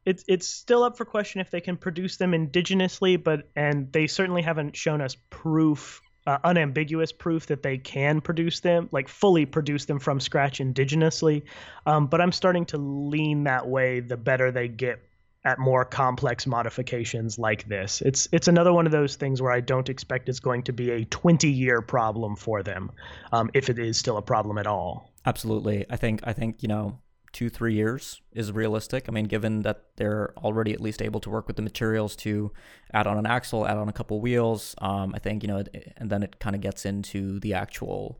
it's 0.05 0.23
it's 0.27 0.47
still 0.47 0.83
up 0.83 0.97
for 0.97 1.05
question 1.05 1.41
if 1.41 1.51
they 1.51 1.61
can 1.61 1.77
produce 1.77 2.17
them 2.17 2.31
indigenously, 2.31 3.21
but 3.21 3.49
and 3.55 3.91
they 3.91 4.07
certainly 4.07 4.41
haven't 4.41 4.75
shown 4.75 5.01
us 5.01 5.15
proof, 5.29 6.01
uh, 6.25 6.39
unambiguous 6.43 7.11
proof 7.11 7.47
that 7.47 7.61
they 7.61 7.77
can 7.77 8.21
produce 8.21 8.61
them, 8.61 8.89
like 8.91 9.07
fully 9.07 9.45
produce 9.45 9.85
them 9.85 9.99
from 9.99 10.19
scratch 10.19 10.59
indigenously. 10.59 11.43
Um, 11.85 12.07
but 12.07 12.19
I'm 12.21 12.31
starting 12.31 12.65
to 12.67 12.77
lean 12.77 13.43
that 13.43 13.67
way. 13.67 13.99
The 13.99 14.17
better 14.17 14.51
they 14.51 14.67
get 14.67 14.99
at 15.43 15.57
more 15.57 15.83
complex 15.83 16.45
modifications 16.45 17.37
like 17.37 17.67
this, 17.67 18.01
it's 18.01 18.27
it's 18.31 18.47
another 18.47 18.73
one 18.73 18.87
of 18.87 18.91
those 18.91 19.15
things 19.15 19.39
where 19.39 19.51
I 19.51 19.59
don't 19.59 19.89
expect 19.89 20.29
it's 20.29 20.39
going 20.39 20.63
to 20.63 20.73
be 20.73 20.91
a 20.91 21.05
20 21.05 21.49
year 21.49 21.81
problem 21.81 22.35
for 22.35 22.63
them, 22.63 22.91
um, 23.31 23.51
if 23.53 23.69
it 23.69 23.77
is 23.77 23.97
still 23.97 24.17
a 24.17 24.21
problem 24.23 24.57
at 24.57 24.65
all. 24.65 25.11
Absolutely, 25.27 25.85
I 25.91 25.97
think 25.97 26.21
I 26.23 26.33
think 26.33 26.63
you 26.63 26.69
know 26.69 26.97
two, 27.33 27.49
three 27.49 27.73
years 27.73 28.21
is 28.33 28.51
realistic. 28.51 29.05
I 29.07 29.11
mean, 29.11 29.25
given 29.25 29.61
that 29.61 29.85
they're 29.95 30.33
already 30.37 30.73
at 30.73 30.81
least 30.81 31.01
able 31.01 31.19
to 31.21 31.29
work 31.29 31.47
with 31.47 31.55
the 31.55 31.61
materials 31.61 32.15
to 32.17 32.51
add 32.93 33.07
on 33.07 33.17
an 33.17 33.25
axle, 33.25 33.67
add 33.67 33.77
on 33.77 33.89
a 33.89 33.93
couple 33.93 34.19
wheels, 34.19 34.75
um, 34.79 35.13
I 35.15 35.19
think, 35.19 35.43
you 35.43 35.47
know, 35.47 35.63
and 35.97 36.09
then 36.09 36.23
it 36.23 36.39
kind 36.39 36.55
of 36.55 36.61
gets 36.61 36.85
into 36.85 37.39
the 37.39 37.53
actual 37.53 38.19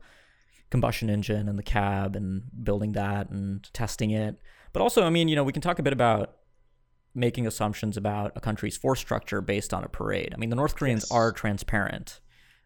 combustion 0.70 1.10
engine 1.10 1.48
and 1.48 1.58
the 1.58 1.62
cab 1.62 2.16
and 2.16 2.42
building 2.64 2.92
that 2.92 3.30
and 3.30 3.68
testing 3.74 4.10
it. 4.10 4.40
But 4.72 4.80
also, 4.80 5.04
I 5.04 5.10
mean, 5.10 5.28
you 5.28 5.36
know, 5.36 5.44
we 5.44 5.52
can 5.52 5.62
talk 5.62 5.78
a 5.78 5.82
bit 5.82 5.92
about 5.92 6.36
making 7.14 7.46
assumptions 7.46 7.96
about 7.98 8.32
a 8.34 8.40
country's 8.40 8.76
force 8.76 8.98
structure 8.98 9.42
based 9.42 9.74
on 9.74 9.84
a 9.84 9.88
parade. 9.88 10.32
I 10.34 10.38
mean, 10.38 10.48
the 10.48 10.56
North 10.56 10.76
Koreans 10.76 11.04
yes. 11.04 11.12
are 11.12 11.32
transparent, 11.32 12.20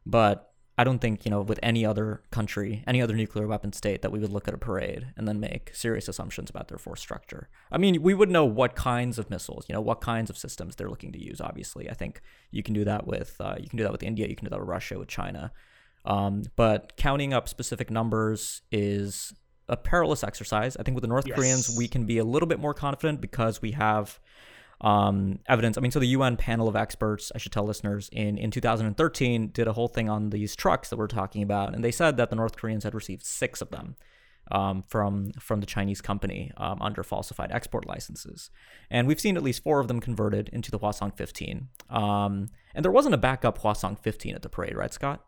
but 0.04 0.52
I 0.78 0.84
don't 0.84 0.98
think, 0.98 1.24
you 1.24 1.30
know, 1.30 1.40
with 1.40 1.58
any 1.62 1.86
other 1.86 2.22
country, 2.30 2.84
any 2.86 3.00
other 3.00 3.14
nuclear 3.14 3.46
weapon 3.46 3.72
state, 3.72 4.02
that 4.02 4.12
we 4.12 4.18
would 4.18 4.32
look 4.32 4.46
at 4.46 4.52
a 4.52 4.58
parade 4.58 5.06
and 5.16 5.26
then 5.26 5.40
make 5.40 5.74
serious 5.74 6.06
assumptions 6.06 6.50
about 6.50 6.68
their 6.68 6.76
force 6.76 7.00
structure. 7.00 7.48
I 7.72 7.78
mean, 7.78 8.02
we 8.02 8.12
would 8.12 8.30
know 8.30 8.44
what 8.44 8.76
kinds 8.76 9.18
of 9.18 9.30
missiles, 9.30 9.64
you 9.68 9.74
know, 9.74 9.80
what 9.80 10.02
kinds 10.02 10.28
of 10.28 10.36
systems 10.36 10.76
they're 10.76 10.90
looking 10.90 11.12
to 11.12 11.22
use. 11.22 11.40
Obviously, 11.40 11.88
I 11.88 11.94
think 11.94 12.20
you 12.50 12.62
can 12.62 12.74
do 12.74 12.84
that 12.84 13.06
with 13.06 13.36
uh, 13.40 13.56
you 13.58 13.68
can 13.68 13.78
do 13.78 13.84
that 13.84 13.92
with 13.92 14.02
India, 14.02 14.28
you 14.28 14.36
can 14.36 14.44
do 14.44 14.50
that 14.50 14.60
with 14.60 14.68
Russia, 14.68 14.98
with 14.98 15.08
China. 15.08 15.50
Um, 16.04 16.42
but 16.56 16.96
counting 16.96 17.32
up 17.32 17.48
specific 17.48 17.90
numbers 17.90 18.62
is 18.70 19.32
a 19.68 19.76
perilous 19.76 20.22
exercise. 20.22 20.76
I 20.76 20.82
think 20.82 20.94
with 20.94 21.02
the 21.02 21.08
North 21.08 21.26
yes. 21.26 21.36
Koreans, 21.36 21.74
we 21.76 21.88
can 21.88 22.04
be 22.04 22.18
a 22.18 22.24
little 22.24 22.46
bit 22.46 22.60
more 22.60 22.74
confident 22.74 23.20
because 23.20 23.60
we 23.60 23.72
have 23.72 24.20
um, 24.80 25.38
evidence. 25.46 25.78
I 25.78 25.80
mean, 25.80 25.90
so 25.90 25.98
the 25.98 26.06
UN 26.08 26.36
panel 26.36 26.68
of 26.68 26.76
experts, 26.76 27.32
I 27.34 27.38
should 27.38 27.52
tell 27.52 27.64
listeners, 27.64 28.08
in, 28.12 28.38
in 28.38 28.50
2013 28.50 29.48
did 29.48 29.66
a 29.66 29.72
whole 29.72 29.88
thing 29.88 30.08
on 30.08 30.30
these 30.30 30.54
trucks 30.54 30.90
that 30.90 30.96
we're 30.96 31.06
talking 31.06 31.42
about, 31.42 31.74
and 31.74 31.84
they 31.84 31.90
said 31.90 32.16
that 32.16 32.30
the 32.30 32.36
North 32.36 32.56
Koreans 32.56 32.84
had 32.84 32.94
received 32.94 33.24
six 33.24 33.60
of 33.60 33.70
them. 33.70 33.96
Um, 34.48 34.84
from 34.86 35.32
from 35.40 35.58
the 35.58 35.66
Chinese 35.66 36.00
company 36.00 36.52
um, 36.56 36.80
under 36.80 37.02
falsified 37.02 37.50
export 37.50 37.84
licenses, 37.84 38.48
and 38.92 39.08
we've 39.08 39.18
seen 39.18 39.36
at 39.36 39.42
least 39.42 39.64
four 39.64 39.80
of 39.80 39.88
them 39.88 39.98
converted 39.98 40.50
into 40.52 40.70
the 40.70 40.78
Hwasong 40.78 41.16
15. 41.16 41.66
Um, 41.90 42.46
and 42.72 42.84
there 42.84 42.92
wasn't 42.92 43.16
a 43.16 43.18
backup 43.18 43.60
Hwasong 43.60 43.98
15 43.98 44.36
at 44.36 44.42
the 44.42 44.48
parade, 44.48 44.76
right, 44.76 44.94
Scott? 44.94 45.24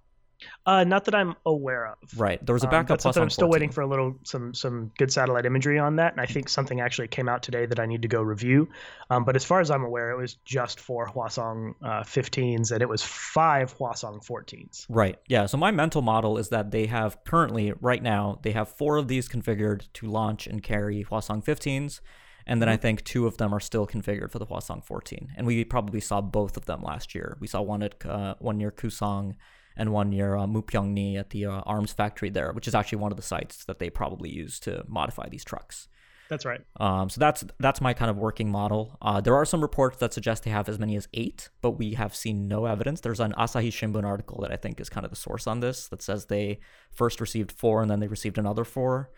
Uh, 0.66 0.84
not 0.84 1.04
that 1.06 1.14
I'm 1.14 1.34
aware 1.46 1.86
of. 1.86 1.96
Right. 2.18 2.44
There 2.44 2.52
was 2.52 2.62
a 2.62 2.66
um, 2.66 2.70
backup. 2.70 3.04
Um, 3.04 3.22
I'm 3.22 3.30
still 3.30 3.48
waiting 3.48 3.70
for 3.70 3.80
a 3.80 3.86
little 3.86 4.16
some 4.24 4.54
some 4.54 4.92
good 4.98 5.12
satellite 5.12 5.46
imagery 5.46 5.78
on 5.78 5.96
that, 5.96 6.12
and 6.12 6.20
I 6.20 6.26
think 6.26 6.48
something 6.48 6.80
actually 6.80 7.08
came 7.08 7.28
out 7.28 7.42
today 7.42 7.66
that 7.66 7.80
I 7.80 7.86
need 7.86 8.02
to 8.02 8.08
go 8.08 8.22
review. 8.22 8.68
Um, 9.10 9.24
but 9.24 9.36
as 9.36 9.44
far 9.44 9.60
as 9.60 9.70
I'm 9.70 9.82
aware, 9.82 10.10
it 10.10 10.16
was 10.16 10.34
just 10.44 10.80
four 10.80 11.06
Hwasong 11.06 11.74
uh, 11.82 12.02
15s, 12.02 12.70
and 12.70 12.82
it 12.82 12.88
was 12.88 13.02
five 13.02 13.76
Hwasong 13.76 14.24
14s. 14.24 14.86
Right. 14.88 15.18
Yeah. 15.28 15.46
So 15.46 15.56
my 15.56 15.70
mental 15.70 16.02
model 16.02 16.38
is 16.38 16.50
that 16.50 16.70
they 16.70 16.86
have 16.86 17.22
currently, 17.24 17.72
right 17.80 18.02
now, 18.02 18.38
they 18.42 18.52
have 18.52 18.68
four 18.68 18.96
of 18.96 19.08
these 19.08 19.28
configured 19.28 19.88
to 19.94 20.06
launch 20.06 20.46
and 20.46 20.62
carry 20.62 21.04
Hwasong 21.04 21.44
15s. 21.44 22.00
And 22.46 22.62
then 22.62 22.68
I 22.68 22.74
mm-hmm. 22.74 22.82
think 22.82 23.04
two 23.04 23.26
of 23.26 23.36
them 23.36 23.54
are 23.54 23.60
still 23.60 23.86
configured 23.86 24.30
for 24.32 24.38
the 24.38 24.46
Hwasong 24.46 24.82
14. 24.82 25.32
And 25.36 25.46
we 25.46 25.64
probably 25.64 26.00
saw 26.00 26.20
both 26.22 26.56
of 26.56 26.64
them 26.64 26.82
last 26.82 27.14
year. 27.14 27.36
We 27.40 27.46
saw 27.46 27.60
one 27.60 27.82
at 27.82 28.04
uh, 28.06 28.34
one 28.38 28.56
near 28.56 28.70
Kusong 28.70 29.34
and 29.78 29.92
one 29.92 30.10
near 30.10 30.36
uh, 30.36 30.46
Mupyeongni 30.46 31.18
at 31.18 31.30
the 31.30 31.46
uh, 31.46 31.60
arms 31.60 31.92
factory 31.92 32.28
there, 32.28 32.52
which 32.52 32.68
is 32.68 32.74
actually 32.74 32.98
one 32.98 33.12
of 33.12 33.16
the 33.16 33.22
sites 33.22 33.64
that 33.64 33.78
they 33.78 33.88
probably 33.88 34.28
use 34.28 34.58
to 34.60 34.84
modify 34.86 35.28
these 35.28 35.44
trucks. 35.44 35.88
That's 36.28 36.44
right. 36.44 36.60
Um, 36.78 37.08
so 37.08 37.18
that's 37.18 37.44
that's 37.58 37.80
my 37.80 37.94
kind 37.94 38.10
of 38.10 38.18
working 38.18 38.50
model. 38.50 38.98
Uh, 39.00 39.20
there 39.20 39.34
are 39.34 39.46
some 39.46 39.62
reports 39.62 39.96
that 39.98 40.12
suggest 40.12 40.42
they 40.42 40.50
have 40.50 40.68
as 40.68 40.78
many 40.78 40.94
as 40.94 41.08
eight, 41.14 41.48
but 41.62 41.72
we 41.72 41.94
have 41.94 42.14
seen 42.14 42.48
no 42.48 42.66
evidence. 42.66 43.00
There's 43.00 43.20
an 43.20 43.32
Asahi 43.32 43.68
Shimbun 43.68 44.04
article 44.04 44.42
that 44.42 44.52
I 44.52 44.56
think 44.56 44.78
is 44.78 44.90
kind 44.90 45.06
of 45.06 45.10
the 45.10 45.16
source 45.16 45.46
on 45.46 45.60
this 45.60 45.88
that 45.88 46.02
says 46.02 46.26
they 46.26 46.60
first 46.90 47.20
received 47.20 47.50
four 47.50 47.80
and 47.80 47.90
then 47.90 48.00
they 48.00 48.08
received 48.08 48.36
another 48.36 48.64
four. 48.64 49.10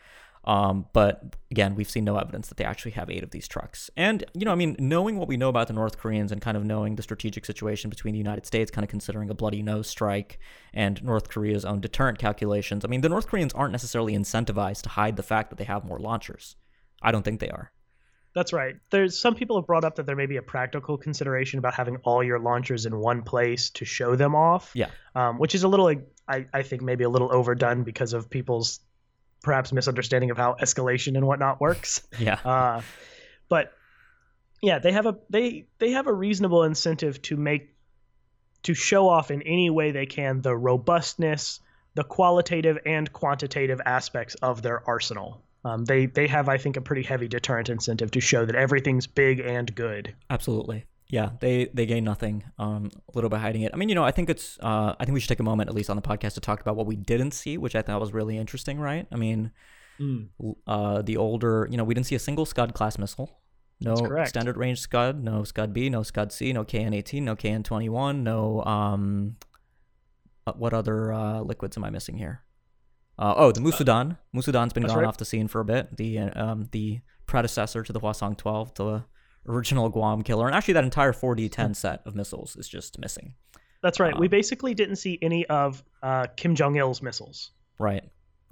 Um, 0.44 0.86
but 0.94 1.36
again, 1.50 1.74
we've 1.74 1.90
seen 1.90 2.04
no 2.04 2.16
evidence 2.16 2.48
that 2.48 2.56
they 2.56 2.64
actually 2.64 2.92
have 2.92 3.10
eight 3.10 3.22
of 3.22 3.30
these 3.30 3.46
trucks. 3.46 3.90
And, 3.96 4.24
you 4.32 4.44
know, 4.44 4.52
I 4.52 4.54
mean, 4.54 4.74
knowing 4.78 5.18
what 5.18 5.28
we 5.28 5.36
know 5.36 5.50
about 5.50 5.66
the 5.66 5.74
North 5.74 5.98
Koreans 5.98 6.32
and 6.32 6.40
kind 6.40 6.56
of 6.56 6.64
knowing 6.64 6.96
the 6.96 7.02
strategic 7.02 7.44
situation 7.44 7.90
between 7.90 8.12
the 8.12 8.18
United 8.18 8.46
States, 8.46 8.70
kind 8.70 8.82
of 8.82 8.88
considering 8.88 9.28
a 9.28 9.34
bloody 9.34 9.62
nose 9.62 9.88
strike 9.88 10.38
and 10.72 11.02
North 11.04 11.28
Korea's 11.28 11.64
own 11.64 11.80
deterrent 11.80 12.18
calculations, 12.18 12.84
I 12.84 12.88
mean, 12.88 13.02
the 13.02 13.08
North 13.10 13.26
Koreans 13.26 13.52
aren't 13.52 13.72
necessarily 13.72 14.14
incentivized 14.16 14.82
to 14.82 14.88
hide 14.88 15.16
the 15.16 15.22
fact 15.22 15.50
that 15.50 15.56
they 15.56 15.64
have 15.64 15.84
more 15.84 15.98
launchers. 15.98 16.56
I 17.02 17.12
don't 17.12 17.22
think 17.22 17.40
they 17.40 17.50
are. 17.50 17.70
That's 18.34 18.52
right. 18.52 18.76
There's 18.90 19.18
some 19.18 19.34
people 19.34 19.58
have 19.58 19.66
brought 19.66 19.84
up 19.84 19.96
that 19.96 20.06
there 20.06 20.14
may 20.14 20.26
be 20.26 20.36
a 20.36 20.42
practical 20.42 20.96
consideration 20.96 21.58
about 21.58 21.74
having 21.74 21.96
all 22.04 22.22
your 22.22 22.38
launchers 22.38 22.86
in 22.86 22.96
one 22.96 23.22
place 23.22 23.70
to 23.70 23.84
show 23.84 24.14
them 24.14 24.36
off. 24.36 24.70
Yeah. 24.72 24.90
Um, 25.16 25.38
which 25.38 25.54
is 25.54 25.64
a 25.64 25.68
little, 25.68 25.92
I, 26.28 26.46
I 26.54 26.62
think, 26.62 26.80
maybe 26.80 27.02
a 27.02 27.08
little 27.08 27.32
overdone 27.34 27.82
because 27.82 28.12
of 28.12 28.30
people's 28.30 28.80
perhaps 29.42 29.72
misunderstanding 29.72 30.30
of 30.30 30.36
how 30.36 30.56
escalation 30.60 31.16
and 31.16 31.26
whatnot 31.26 31.60
works. 31.60 32.02
Yeah. 32.18 32.38
Uh, 32.44 32.82
but 33.48 33.72
yeah, 34.60 34.78
they 34.78 34.92
have 34.92 35.06
a 35.06 35.18
they 35.30 35.66
they 35.78 35.92
have 35.92 36.06
a 36.06 36.12
reasonable 36.12 36.64
incentive 36.64 37.20
to 37.22 37.36
make 37.36 37.74
to 38.64 38.74
show 38.74 39.08
off 39.08 39.30
in 39.30 39.42
any 39.42 39.70
way 39.70 39.90
they 39.90 40.06
can 40.06 40.42
the 40.42 40.54
robustness, 40.54 41.60
the 41.94 42.04
qualitative 42.04 42.78
and 42.84 43.10
quantitative 43.12 43.80
aspects 43.84 44.34
of 44.36 44.60
their 44.62 44.86
arsenal. 44.86 45.42
Um, 45.64 45.84
they 45.84 46.06
they 46.06 46.26
have, 46.26 46.48
I 46.48 46.58
think, 46.58 46.76
a 46.76 46.80
pretty 46.80 47.02
heavy 47.02 47.28
deterrent 47.28 47.68
incentive 47.68 48.10
to 48.12 48.20
show 48.20 48.44
that 48.44 48.54
everything's 48.54 49.06
big 49.06 49.40
and 49.40 49.74
good. 49.74 50.14
Absolutely. 50.28 50.84
Yeah, 51.10 51.30
they 51.40 51.68
they 51.74 51.86
gain 51.86 52.04
nothing. 52.04 52.44
Um, 52.58 52.90
a 53.08 53.12
little 53.14 53.30
bit 53.30 53.40
hiding 53.40 53.62
it. 53.62 53.72
I 53.74 53.76
mean, 53.76 53.88
you 53.88 53.96
know, 53.96 54.04
I 54.04 54.12
think 54.12 54.30
it's. 54.30 54.58
Uh, 54.60 54.94
I 54.98 55.04
think 55.04 55.14
we 55.14 55.20
should 55.20 55.28
take 55.28 55.40
a 55.40 55.44
moment, 55.44 55.68
at 55.68 55.74
least 55.74 55.90
on 55.90 55.96
the 55.96 56.02
podcast, 56.02 56.34
to 56.34 56.40
talk 56.40 56.60
about 56.60 56.76
what 56.76 56.86
we 56.86 56.94
didn't 56.94 57.32
see, 57.32 57.58
which 57.58 57.74
I 57.74 57.82
thought 57.82 58.00
was 58.00 58.12
really 58.12 58.38
interesting. 58.38 58.78
Right? 58.78 59.08
I 59.10 59.16
mean, 59.16 59.50
mm. 60.00 60.28
uh, 60.68 61.02
the 61.02 61.16
older, 61.16 61.66
you 61.68 61.76
know, 61.76 61.84
we 61.84 61.94
didn't 61.94 62.06
see 62.06 62.14
a 62.14 62.20
single 62.20 62.46
Scud 62.46 62.74
class 62.74 62.96
missile. 62.96 63.40
No 63.80 63.96
standard 64.26 64.56
range 64.56 64.78
Scud, 64.80 65.24
no 65.24 65.42
Scud 65.42 65.72
B, 65.72 65.88
no 65.88 66.02
Scud 66.02 66.32
C, 66.32 66.52
no 66.52 66.64
KN18, 66.64 67.22
no 67.22 67.34
KN21, 67.34 68.18
no 68.18 68.62
um, 68.64 69.36
uh, 70.46 70.52
what 70.52 70.74
other 70.74 71.12
uh, 71.12 71.40
liquids 71.40 71.76
am 71.76 71.84
I 71.84 71.90
missing 71.90 72.18
here? 72.18 72.42
Uh, 73.18 73.34
oh, 73.36 73.52
the 73.52 73.60
Musudan. 73.60 74.18
Musudan's 74.34 74.72
been 74.72 74.84
gone 74.84 74.98
right. 74.98 75.06
off 75.06 75.16
the 75.16 75.24
scene 75.24 75.48
for 75.48 75.60
a 75.60 75.64
bit. 75.64 75.96
The 75.96 76.18
um, 76.18 76.68
the 76.72 77.00
predecessor 77.26 77.82
to 77.82 77.92
the 77.92 78.00
Hwasong 78.00 78.36
12, 78.36 78.74
the 78.74 79.04
original 79.46 79.88
Guam 79.88 80.22
killer, 80.22 80.46
and 80.46 80.54
actually 80.54 80.74
that 80.74 80.84
entire 80.84 81.12
4D10 81.12 81.66
hmm. 81.66 81.72
set 81.72 82.02
of 82.06 82.14
missiles 82.14 82.56
is 82.56 82.68
just 82.68 82.98
missing. 82.98 83.34
That's 83.82 83.98
right. 83.98 84.14
Um, 84.14 84.20
we 84.20 84.28
basically 84.28 84.74
didn't 84.74 84.96
see 84.96 85.18
any 85.22 85.46
of 85.46 85.82
uh, 86.02 86.26
Kim 86.36 86.54
Jong 86.54 86.76
Il's 86.76 87.02
missiles. 87.02 87.50
Right. 87.78 88.04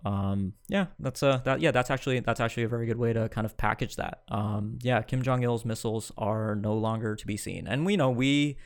Um, 0.05 0.55
yeah, 0.69 0.87
that's 1.01 1.23
a 1.23 1.43
that 1.45 1.61
yeah 1.61 1.73
that's 1.73 1.91
actually 1.91 2.21
that's 2.21 2.39
actually 2.39 2.63
a 2.63 2.69
very 2.69 2.87
good 2.87 2.99
way 2.99 3.13
to 3.13 3.29
kind 3.29 3.45
of 3.45 3.57
package 3.57 3.97
that. 3.97 4.23
Um, 4.29 4.79
yeah, 4.83 5.03
Kim 5.03 5.23
Jong 5.23 5.43
Il's 5.43 5.65
missiles 5.65 6.13
are 6.17 6.55
no 6.55 6.75
longer 6.75 7.17
to 7.17 7.27
be 7.27 7.37
seen, 7.37 7.67
and 7.67 7.85
we 7.85 7.97
know 7.97 8.11
we. 8.11 8.57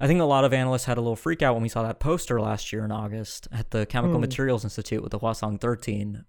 I 0.00 0.06
think 0.06 0.20
a 0.20 0.24
lot 0.24 0.44
of 0.44 0.52
analysts 0.52 0.84
had 0.84 0.96
a 0.96 1.00
little 1.00 1.16
freak 1.16 1.42
out 1.42 1.54
when 1.54 1.62
we 1.62 1.68
saw 1.68 1.82
that 1.82 1.98
poster 1.98 2.40
last 2.40 2.72
year 2.72 2.84
in 2.84 2.92
August 2.92 3.48
at 3.50 3.72
the 3.72 3.84
Chemical 3.84 4.16
hmm. 4.16 4.20
Materials 4.20 4.62
Institute 4.62 5.02
with 5.02 5.10
the 5.10 5.18
Hwasong 5.18 5.60
13. 5.60 6.24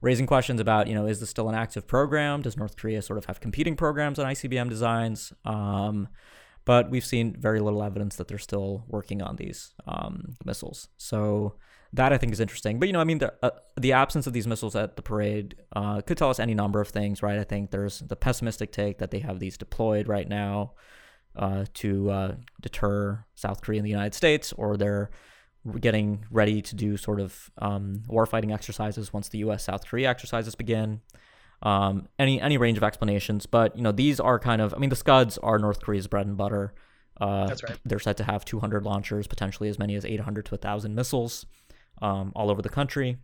Raising 0.00 0.26
questions 0.26 0.60
about, 0.60 0.86
you 0.86 0.94
know, 0.94 1.06
is 1.06 1.20
this 1.20 1.30
still 1.30 1.48
an 1.48 1.54
active 1.54 1.86
program? 1.86 2.42
Does 2.42 2.56
North 2.56 2.76
Korea 2.76 3.02
sort 3.02 3.18
of 3.18 3.24
have 3.26 3.40
competing 3.40 3.76
programs 3.76 4.18
on 4.18 4.26
ICBM 4.26 4.68
designs? 4.68 5.32
Um, 5.44 6.08
but 6.64 6.90
we've 6.90 7.04
seen 7.04 7.34
very 7.38 7.60
little 7.60 7.82
evidence 7.82 8.16
that 8.16 8.28
they're 8.28 8.38
still 8.38 8.84
working 8.88 9.22
on 9.22 9.36
these 9.36 9.72
um, 9.86 10.34
missiles. 10.44 10.88
So 10.98 11.54
that 11.92 12.12
I 12.12 12.18
think 12.18 12.32
is 12.32 12.40
interesting. 12.40 12.78
But 12.78 12.88
you 12.88 12.92
know, 12.92 13.00
I 13.00 13.04
mean, 13.04 13.18
the 13.18 13.32
uh, 13.42 13.50
the 13.76 13.92
absence 13.92 14.26
of 14.26 14.32
these 14.32 14.46
missiles 14.46 14.76
at 14.76 14.96
the 14.96 15.02
parade 15.02 15.56
uh, 15.74 16.02
could 16.02 16.18
tell 16.18 16.30
us 16.30 16.38
any 16.38 16.54
number 16.54 16.80
of 16.80 16.88
things, 16.88 17.22
right? 17.22 17.38
I 17.38 17.44
think 17.44 17.70
there's 17.70 18.00
the 18.00 18.16
pessimistic 18.16 18.72
take 18.72 18.98
that 18.98 19.10
they 19.10 19.20
have 19.20 19.38
these 19.38 19.56
deployed 19.56 20.08
right 20.08 20.28
now 20.28 20.74
uh, 21.36 21.64
to 21.74 22.10
uh, 22.10 22.34
deter 22.60 23.24
South 23.34 23.62
Korea 23.62 23.78
and 23.78 23.86
the 23.86 23.90
United 23.90 24.14
States, 24.14 24.52
or 24.52 24.76
they're 24.76 25.10
getting 25.80 26.24
ready 26.30 26.62
to 26.62 26.74
do 26.74 26.96
sort 26.96 27.20
of 27.20 27.50
um, 27.58 28.02
warfighting 28.08 28.52
exercises 28.52 29.12
once 29.12 29.28
the 29.28 29.38
U.S. 29.38 29.64
South 29.64 29.86
Korea 29.86 30.08
exercises 30.08 30.54
begin. 30.54 31.00
Um, 31.60 32.08
any 32.18 32.40
any 32.40 32.56
range 32.56 32.78
of 32.78 32.84
explanations, 32.84 33.46
but 33.46 33.76
you 33.76 33.82
know 33.82 33.90
these 33.90 34.20
are 34.20 34.38
kind 34.38 34.62
of 34.62 34.72
I 34.74 34.78
mean 34.78 34.90
the 34.90 34.96
Scuds 34.96 35.38
are 35.38 35.58
North 35.58 35.80
Korea's 35.80 36.06
bread 36.06 36.26
and 36.26 36.36
butter. 36.36 36.72
Uh, 37.20 37.48
That's 37.48 37.64
right. 37.64 37.78
They're 37.84 37.98
said 37.98 38.16
to 38.18 38.24
have 38.24 38.44
200 38.44 38.84
launchers, 38.84 39.26
potentially 39.26 39.68
as 39.68 39.76
many 39.76 39.96
as 39.96 40.04
800 40.04 40.46
to 40.46 40.52
1,000 40.52 40.94
missiles 40.94 41.46
um, 42.00 42.32
all 42.36 42.48
over 42.48 42.62
the 42.62 42.68
country. 42.68 43.16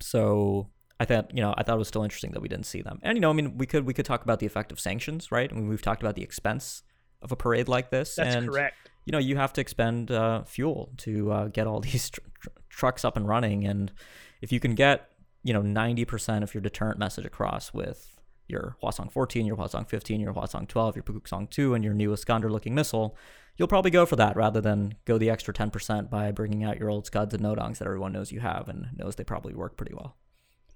So 0.00 0.68
I 0.98 1.04
thought 1.04 1.34
you 1.34 1.42
know 1.42 1.54
I 1.56 1.62
thought 1.62 1.74
it 1.74 1.78
was 1.78 1.88
still 1.88 2.02
interesting 2.02 2.32
that 2.32 2.40
we 2.40 2.48
didn't 2.48 2.66
see 2.66 2.82
them. 2.82 2.98
And 3.02 3.16
you 3.16 3.20
know 3.20 3.30
I 3.30 3.34
mean 3.34 3.58
we 3.58 3.66
could 3.66 3.84
we 3.84 3.92
could 3.92 4.06
talk 4.06 4.22
about 4.22 4.38
the 4.38 4.46
effect 4.46 4.72
of 4.72 4.80
sanctions, 4.80 5.30
right? 5.30 5.50
I 5.50 5.54
mean 5.54 5.68
we've 5.68 5.82
talked 5.82 6.02
about 6.02 6.14
the 6.14 6.22
expense 6.22 6.82
of 7.22 7.32
a 7.32 7.36
parade 7.36 7.68
like 7.68 7.90
this. 7.90 8.14
That's 8.14 8.34
and, 8.34 8.48
correct. 8.48 8.89
You 9.04 9.12
know 9.12 9.18
you 9.18 9.36
have 9.36 9.52
to 9.54 9.60
expend 9.60 10.10
uh, 10.10 10.44
fuel 10.44 10.92
to 10.98 11.32
uh, 11.32 11.48
get 11.48 11.66
all 11.66 11.80
these 11.90 12.10
tr- 12.10 12.20
tr- 12.40 12.48
trucks 12.68 13.04
up 13.04 13.16
and 13.16 13.26
running, 13.26 13.66
and 13.66 13.92
if 14.40 14.52
you 14.52 14.60
can 14.60 14.74
get 14.74 15.10
you 15.42 15.52
know 15.52 15.62
90% 15.62 16.42
of 16.42 16.54
your 16.54 16.60
deterrent 16.60 16.98
message 16.98 17.24
across 17.24 17.72
with 17.72 18.20
your 18.46 18.76
Hwasong 18.82 19.10
14, 19.10 19.46
your 19.46 19.56
Hwasong 19.56 19.88
15, 19.88 20.20
your 20.20 20.34
Hwasong 20.34 20.68
12, 20.68 20.96
your 20.96 21.02
Pukuksong 21.02 21.48
2, 21.50 21.74
and 21.74 21.84
your 21.84 21.94
new 21.94 22.12
Iskander 22.12 22.50
looking 22.50 22.74
missile, 22.74 23.16
you'll 23.56 23.68
probably 23.68 23.90
go 23.90 24.04
for 24.04 24.16
that 24.16 24.36
rather 24.36 24.60
than 24.60 24.94
go 25.04 25.18
the 25.18 25.30
extra 25.30 25.54
10% 25.54 26.10
by 26.10 26.32
bringing 26.32 26.64
out 26.64 26.78
your 26.78 26.90
old 26.90 27.06
Scuds 27.06 27.32
and 27.32 27.44
Nodongs 27.44 27.78
that 27.78 27.86
everyone 27.86 28.12
knows 28.12 28.32
you 28.32 28.40
have 28.40 28.68
and 28.68 28.88
knows 28.96 29.14
they 29.14 29.24
probably 29.24 29.54
work 29.54 29.76
pretty 29.76 29.94
well. 29.94 30.16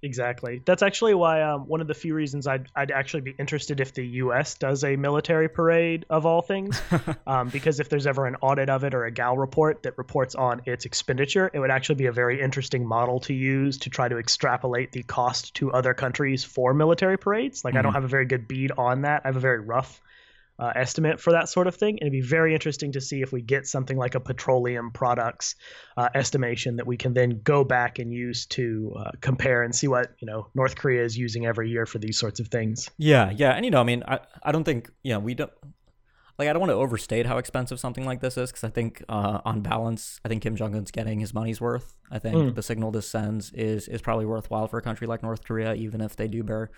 Exactly. 0.05 0.61
That's 0.67 0.83
actually 0.83 1.15
why 1.15 1.41
um, 1.41 1.67
one 1.67 1.81
of 1.81 1.87
the 1.87 1.95
few 1.95 2.15
reasons 2.15 2.47
I'd, 2.47 2.69
I'd 2.77 2.91
actually 2.91 3.23
be 3.23 3.35
interested 3.39 3.81
if 3.81 3.95
the 3.95 4.07
U.S. 4.07 4.55
does 4.55 4.85
a 4.85 4.97
military 4.97 5.49
parade 5.49 6.05
of 6.11 6.27
all 6.27 6.43
things, 6.43 6.81
um, 7.27 7.49
because 7.49 7.81
if 7.81 7.89
there's 7.89 8.07
ever 8.07 8.27
an 8.27 8.37
audit 8.43 8.69
of 8.69 8.85
it 8.85 8.95
or 8.95 9.07
a 9.07 9.11
GAO 9.11 9.35
report 9.35 9.85
that 9.85 9.97
reports 9.97 10.35
on 10.35 10.61
its 10.67 10.85
expenditure, 10.85 11.51
it 11.55 11.59
would 11.59 11.71
actually 11.71 11.95
be 11.95 12.05
a 12.05 12.13
very 12.13 12.43
interesting 12.43 12.87
model 12.87 13.19
to 13.21 13.33
use 13.33 13.79
to 13.79 13.89
try 13.89 14.07
to 14.07 14.19
extrapolate 14.19 14.93
the 14.93 15.03
cost 15.05 15.55
to 15.55 15.73
other 15.73 15.95
countries 15.95 16.45
for 16.45 16.75
military 16.75 17.17
parades. 17.17 17.65
Like 17.65 17.73
mm-hmm. 17.73 17.79
I 17.79 17.83
don't 17.83 17.91
mm-hmm. 17.93 17.97
have 17.97 18.05
a 18.05 18.09
very 18.09 18.27
good 18.27 18.47
bead 18.47 18.73
on 18.77 19.03
that. 19.03 19.23
I 19.25 19.29
have 19.29 19.37
a 19.37 19.41
very 19.41 19.61
rough 19.61 20.03
uh, 20.59 20.73
estimate 20.75 21.21
for 21.21 21.33
that 21.33 21.49
sort 21.49 21.67
of 21.67 21.75
thing. 21.75 21.99
And 22.01 22.03
it'd 22.03 22.13
be 22.13 22.21
very 22.21 22.55
interesting 22.55 22.93
to 22.93 23.01
see 23.01 23.23
if 23.23 23.33
we 23.33 23.43
get 23.43 23.67
something 23.67 23.97
like 23.97 24.15
a 24.15 24.21
petroleum 24.21 24.93
products 24.93 25.57
uh, 25.97 26.09
estimation 26.15 26.77
that 26.77 26.87
we 26.87 26.97
can 26.97 27.13
then 27.13 27.41
go 27.43 27.65
back 27.65 27.99
and 27.99 28.13
use 28.13 28.47
to 28.47 28.95
uh, 28.99 29.11
compare 29.21 29.63
and 29.63 29.75
see 29.75 29.89
what 29.89 30.13
you 30.21 30.27
know 30.27 30.49
North 30.55 30.77
Korea 30.77 31.05
is 31.05 31.17
using 31.17 31.47
every 31.47 31.71
year 31.71 31.87
for 31.87 31.99
these 31.99 32.19
sorts 32.19 32.41
of 32.41 32.49
things. 32.49 32.91
Yeah, 32.99 33.31
yeah, 33.31 33.53
and 33.53 33.65
you 33.65 33.71
know, 33.71 33.81
I 33.81 33.85
mean, 33.85 34.05
I, 34.07 34.21
I 34.43 34.53
don't 34.53 34.65
think 34.65 34.91
you 35.03 35.13
know 35.13 35.21
we 35.21 35.35
don't. 35.35 35.53
Like 36.37 36.49
I 36.49 36.53
don't 36.53 36.61
want 36.61 36.71
to 36.71 36.77
overstate 36.77 37.27
how 37.27 37.39
expensive 37.39 37.79
something 37.79 38.05
like 38.05 38.21
this 38.21 38.37
is 38.37 38.51
because 38.51 38.65
I 38.65 38.69
think 38.69 39.05
uh, 39.09 39.39
on 39.45 39.61
balance, 39.61 40.21
I 40.25 40.29
think 40.29 40.43
Kim 40.43 40.57
Jong 40.57 40.75
Un's 40.75 40.91
getting 40.91 41.21
his 41.21 41.33
money's 41.33 41.61
worth. 41.61 41.95
I 42.11 42.19
think 42.19 42.35
mm. 42.35 42.55
the 42.57 42.63
signal 42.63 42.91
this 42.91 43.09
sends 43.09 43.53
is 43.53 43.87
is 43.87 44.03
probably 44.03 44.27
worthwhile 44.27 44.67
for 44.67 44.79
a 44.79 44.83
country 44.83 45.07
like 45.07 45.23
North 45.23 45.45
Korea, 45.45 45.75
even 45.75 46.01
if 46.01 46.17
they 46.17 46.27
do 46.27 46.43
bear 46.43 46.71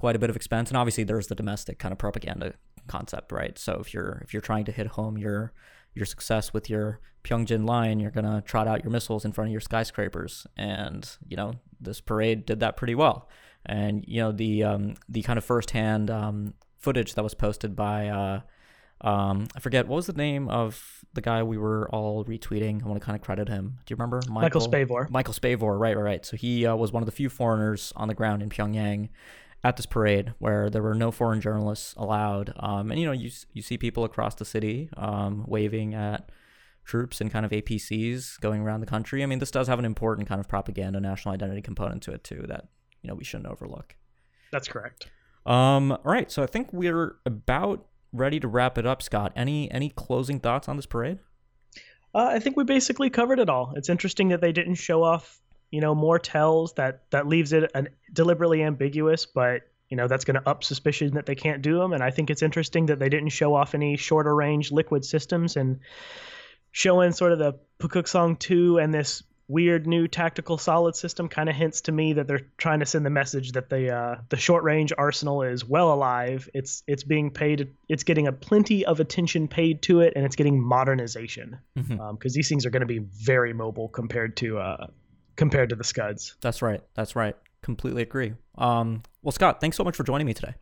quite 0.00 0.16
a 0.16 0.18
bit 0.18 0.30
of 0.30 0.36
expense. 0.36 0.70
And 0.70 0.78
obviously, 0.78 1.04
there's 1.04 1.26
the 1.26 1.34
domestic 1.34 1.78
kind 1.78 1.92
of 1.92 1.98
propaganda 1.98 2.54
concept, 2.86 3.32
right? 3.32 3.58
So 3.58 3.74
if 3.74 3.92
you're 3.92 4.22
if 4.24 4.32
you're 4.32 4.40
trying 4.40 4.64
to 4.64 4.72
hit 4.72 4.86
home 4.86 5.18
your 5.18 5.52
your 5.94 6.06
success 6.06 6.54
with 6.54 6.70
your 6.70 7.00
byungjin 7.22 7.68
line, 7.68 8.00
you're 8.00 8.10
gonna 8.10 8.40
trot 8.40 8.66
out 8.66 8.82
your 8.82 8.90
missiles 8.90 9.26
in 9.26 9.32
front 9.32 9.48
of 9.48 9.52
your 9.52 9.60
skyscrapers, 9.60 10.46
and 10.56 11.08
you 11.28 11.36
know 11.36 11.52
this 11.78 12.00
parade 12.00 12.46
did 12.46 12.60
that 12.60 12.78
pretty 12.78 12.94
well. 12.94 13.28
And 13.66 14.02
you 14.08 14.22
know 14.22 14.32
the 14.32 14.64
um, 14.64 14.94
the 15.06 15.20
kind 15.20 15.36
of 15.36 15.44
firsthand 15.44 16.10
um, 16.10 16.54
footage 16.78 17.14
that 17.14 17.22
was 17.22 17.34
posted 17.34 17.76
by 17.76 18.08
uh, 18.08 18.40
um, 19.02 19.48
I 19.54 19.60
forget 19.60 19.86
what 19.86 19.96
was 19.96 20.06
the 20.06 20.14
name 20.14 20.48
of 20.48 21.04
the 21.12 21.20
guy 21.20 21.42
we 21.42 21.58
were 21.58 21.90
all 21.90 22.24
retweeting. 22.24 22.82
I 22.82 22.88
want 22.88 23.00
to 23.00 23.04
kind 23.04 23.16
of 23.16 23.22
credit 23.22 23.48
him. 23.48 23.78
Do 23.84 23.92
you 23.92 23.96
remember 23.96 24.20
Michael, 24.28 24.40
Michael 24.40 24.60
Spavor? 24.62 25.10
Michael 25.10 25.34
Spavor, 25.34 25.78
right, 25.78 25.94
right, 25.96 26.02
right. 26.02 26.26
So 26.26 26.38
he 26.38 26.64
uh, 26.64 26.74
was 26.76 26.90
one 26.90 27.02
of 27.02 27.06
the 27.06 27.12
few 27.12 27.28
foreigners 27.28 27.92
on 27.96 28.08
the 28.08 28.14
ground 28.14 28.42
in 28.42 28.48
Pyongyang 28.48 29.10
at 29.62 29.76
this 29.76 29.86
parade 29.86 30.32
where 30.38 30.70
there 30.70 30.82
were 30.82 30.94
no 30.94 31.10
foreign 31.10 31.40
journalists 31.40 31.94
allowed. 31.96 32.52
Um, 32.56 32.90
and 32.90 32.98
you 33.00 33.06
know, 33.06 33.12
you 33.12 33.30
you 33.52 33.62
see 33.62 33.76
people 33.78 34.04
across 34.04 34.34
the 34.34 34.44
city 34.44 34.88
um, 34.96 35.44
waving 35.46 35.94
at 35.94 36.30
troops 36.84 37.20
and 37.20 37.30
kind 37.30 37.44
of 37.44 37.52
APCs 37.52 38.40
going 38.40 38.62
around 38.62 38.80
the 38.80 38.86
country. 38.86 39.22
I 39.22 39.26
mean, 39.26 39.38
this 39.38 39.50
does 39.50 39.68
have 39.68 39.78
an 39.78 39.84
important 39.84 40.28
kind 40.28 40.40
of 40.40 40.48
propaganda, 40.48 40.98
national 41.00 41.34
identity 41.34 41.62
component 41.62 42.02
to 42.04 42.12
it 42.12 42.24
too 42.24 42.44
that 42.48 42.68
you 43.02 43.08
know 43.08 43.14
we 43.14 43.24
shouldn't 43.24 43.50
overlook. 43.50 43.96
That's 44.50 44.68
correct. 44.68 45.08
Um, 45.46 45.92
all 45.92 46.00
right, 46.04 46.30
so 46.30 46.42
I 46.42 46.46
think 46.46 46.72
we're 46.72 47.16
about 47.24 47.86
ready 48.12 48.40
to 48.40 48.48
wrap 48.48 48.78
it 48.78 48.86
up. 48.86 49.02
Scott, 49.02 49.32
any 49.36 49.70
any 49.70 49.90
closing 49.90 50.40
thoughts 50.40 50.68
on 50.68 50.76
this 50.76 50.86
parade? 50.86 51.18
Uh, 52.14 52.30
I 52.32 52.40
think 52.40 52.56
we 52.56 52.64
basically 52.64 53.08
covered 53.08 53.38
it 53.38 53.48
all. 53.48 53.72
It's 53.76 53.88
interesting 53.88 54.28
that 54.28 54.40
they 54.40 54.52
didn't 54.52 54.74
show 54.74 55.04
off 55.04 55.40
you 55.70 55.80
know 55.80 55.94
more 55.94 56.18
TELs 56.18 56.74
that 56.74 57.02
that 57.10 57.26
leaves 57.26 57.52
it 57.52 57.70
an 57.74 57.88
deliberately 58.12 58.62
ambiguous 58.62 59.26
but 59.26 59.62
you 59.88 59.96
know 59.96 60.08
that's 60.08 60.24
going 60.24 60.40
to 60.40 60.48
up 60.48 60.64
suspicion 60.64 61.14
that 61.14 61.26
they 61.26 61.34
can't 61.34 61.62
do 61.62 61.78
them 61.78 61.92
and 61.92 62.02
i 62.02 62.10
think 62.10 62.30
it's 62.30 62.42
interesting 62.42 62.86
that 62.86 62.98
they 62.98 63.08
didn't 63.08 63.30
show 63.30 63.54
off 63.54 63.74
any 63.74 63.96
shorter 63.96 64.34
range 64.34 64.70
liquid 64.70 65.04
systems 65.04 65.56
and 65.56 65.80
showing 66.72 67.12
sort 67.12 67.32
of 67.32 67.38
the 67.38 67.58
Pukuksong 67.80 68.38
2 68.38 68.78
and 68.78 68.94
this 68.94 69.22
weird 69.50 69.84
new 69.84 70.06
tactical 70.06 70.56
solid 70.56 70.94
system 70.94 71.28
kind 71.28 71.48
of 71.48 71.56
hints 71.56 71.80
to 71.82 71.92
me 71.92 72.12
that 72.12 72.28
they're 72.28 72.46
trying 72.56 72.78
to 72.78 72.86
send 72.86 73.04
the 73.04 73.10
message 73.10 73.52
that 73.52 73.68
the 73.68 73.92
uh, 73.92 74.16
the 74.28 74.36
short 74.36 74.62
range 74.62 74.92
arsenal 74.96 75.42
is 75.42 75.64
well 75.64 75.92
alive. 75.92 76.48
It's 76.54 76.84
it's 76.86 77.02
being 77.02 77.32
paid. 77.32 77.68
It's 77.88 78.04
getting 78.04 78.28
a 78.28 78.32
plenty 78.32 78.86
of 78.86 79.00
attention 79.00 79.48
paid 79.48 79.82
to 79.82 80.00
it, 80.00 80.12
and 80.14 80.24
it's 80.24 80.36
getting 80.36 80.62
modernization 80.62 81.58
because 81.74 81.90
mm-hmm. 81.90 82.00
um, 82.00 82.18
these 82.22 82.48
things 82.48 82.64
are 82.64 82.70
going 82.70 82.82
to 82.82 82.86
be 82.86 83.00
very 83.00 83.52
mobile 83.52 83.88
compared 83.88 84.36
to 84.38 84.58
uh, 84.58 84.86
compared 85.36 85.68
to 85.70 85.76
the 85.76 85.84
Scuds. 85.84 86.36
That's 86.40 86.62
right. 86.62 86.82
That's 86.94 87.16
right. 87.16 87.36
Completely 87.62 88.02
agree. 88.02 88.34
Um, 88.56 89.02
well, 89.22 89.32
Scott, 89.32 89.60
thanks 89.60 89.76
so 89.76 89.84
much 89.84 89.96
for 89.96 90.04
joining 90.04 90.26
me 90.26 90.34
today. 90.34 90.54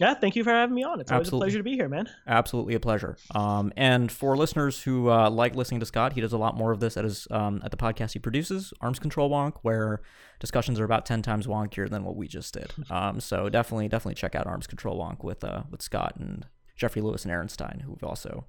Yeah, 0.00 0.14
thank 0.14 0.34
you 0.34 0.44
for 0.44 0.50
having 0.50 0.74
me 0.74 0.82
on. 0.82 0.98
It's 0.98 1.12
always 1.12 1.26
Absolutely. 1.26 1.44
a 1.44 1.48
pleasure 1.48 1.58
to 1.58 1.62
be 1.62 1.74
here, 1.74 1.88
man. 1.88 2.08
Absolutely 2.26 2.74
a 2.74 2.80
pleasure. 2.80 3.18
Um, 3.34 3.70
and 3.76 4.10
for 4.10 4.34
listeners 4.34 4.80
who 4.80 5.10
uh, 5.10 5.28
like 5.28 5.54
listening 5.54 5.80
to 5.80 5.86
Scott, 5.86 6.14
he 6.14 6.22
does 6.22 6.32
a 6.32 6.38
lot 6.38 6.56
more 6.56 6.72
of 6.72 6.80
this 6.80 6.96
at 6.96 7.04
his 7.04 7.28
um, 7.30 7.60
at 7.62 7.70
the 7.70 7.76
podcast 7.76 8.14
he 8.14 8.18
produces, 8.18 8.72
Arms 8.80 8.98
Control 8.98 9.28
Wonk, 9.28 9.56
where 9.60 10.00
discussions 10.38 10.80
are 10.80 10.84
about 10.84 11.04
ten 11.04 11.20
times 11.20 11.46
wonkier 11.46 11.88
than 11.88 12.02
what 12.02 12.16
we 12.16 12.26
just 12.28 12.54
did. 12.54 12.72
Um, 12.90 13.20
so 13.20 13.48
definitely, 13.48 13.88
definitely 13.88 14.14
check 14.14 14.34
out 14.34 14.46
Arms 14.46 14.66
Control 14.66 14.98
Wonk 14.98 15.22
with 15.22 15.44
uh, 15.44 15.62
with 15.70 15.80
Scott 15.80 16.14
and 16.18 16.46
Jeffrey 16.76 17.02
Lewis 17.02 17.24
and 17.24 17.30
Aaron 17.30 17.48
Stein, 17.48 17.82
who 17.84 17.92
we've 17.92 18.02
also 18.02 18.46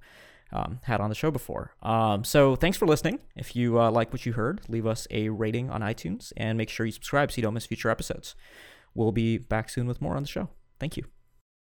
um, 0.52 0.80
had 0.84 1.00
on 1.00 1.08
the 1.08 1.14
show 1.14 1.30
before. 1.30 1.72
Um, 1.82 2.24
so 2.24 2.56
thanks 2.56 2.76
for 2.76 2.86
listening. 2.86 3.20
If 3.36 3.56
you 3.56 3.80
uh, 3.80 3.90
like 3.90 4.12
what 4.12 4.26
you 4.26 4.32
heard, 4.32 4.60
leave 4.68 4.86
us 4.86 5.06
a 5.10 5.28
rating 5.28 5.70
on 5.70 5.80
iTunes 5.80 6.32
and 6.36 6.58
make 6.58 6.68
sure 6.68 6.86
you 6.86 6.92
subscribe 6.92 7.32
so 7.32 7.36
you 7.36 7.42
don't 7.42 7.54
miss 7.54 7.66
future 7.66 7.90
episodes. 7.90 8.34
We'll 8.94 9.12
be 9.12 9.38
back 9.38 9.70
soon 9.70 9.86
with 9.86 10.00
more 10.02 10.16
on 10.16 10.22
the 10.22 10.28
show. 10.28 10.48
Thank 10.78 10.96
you. 10.96 11.04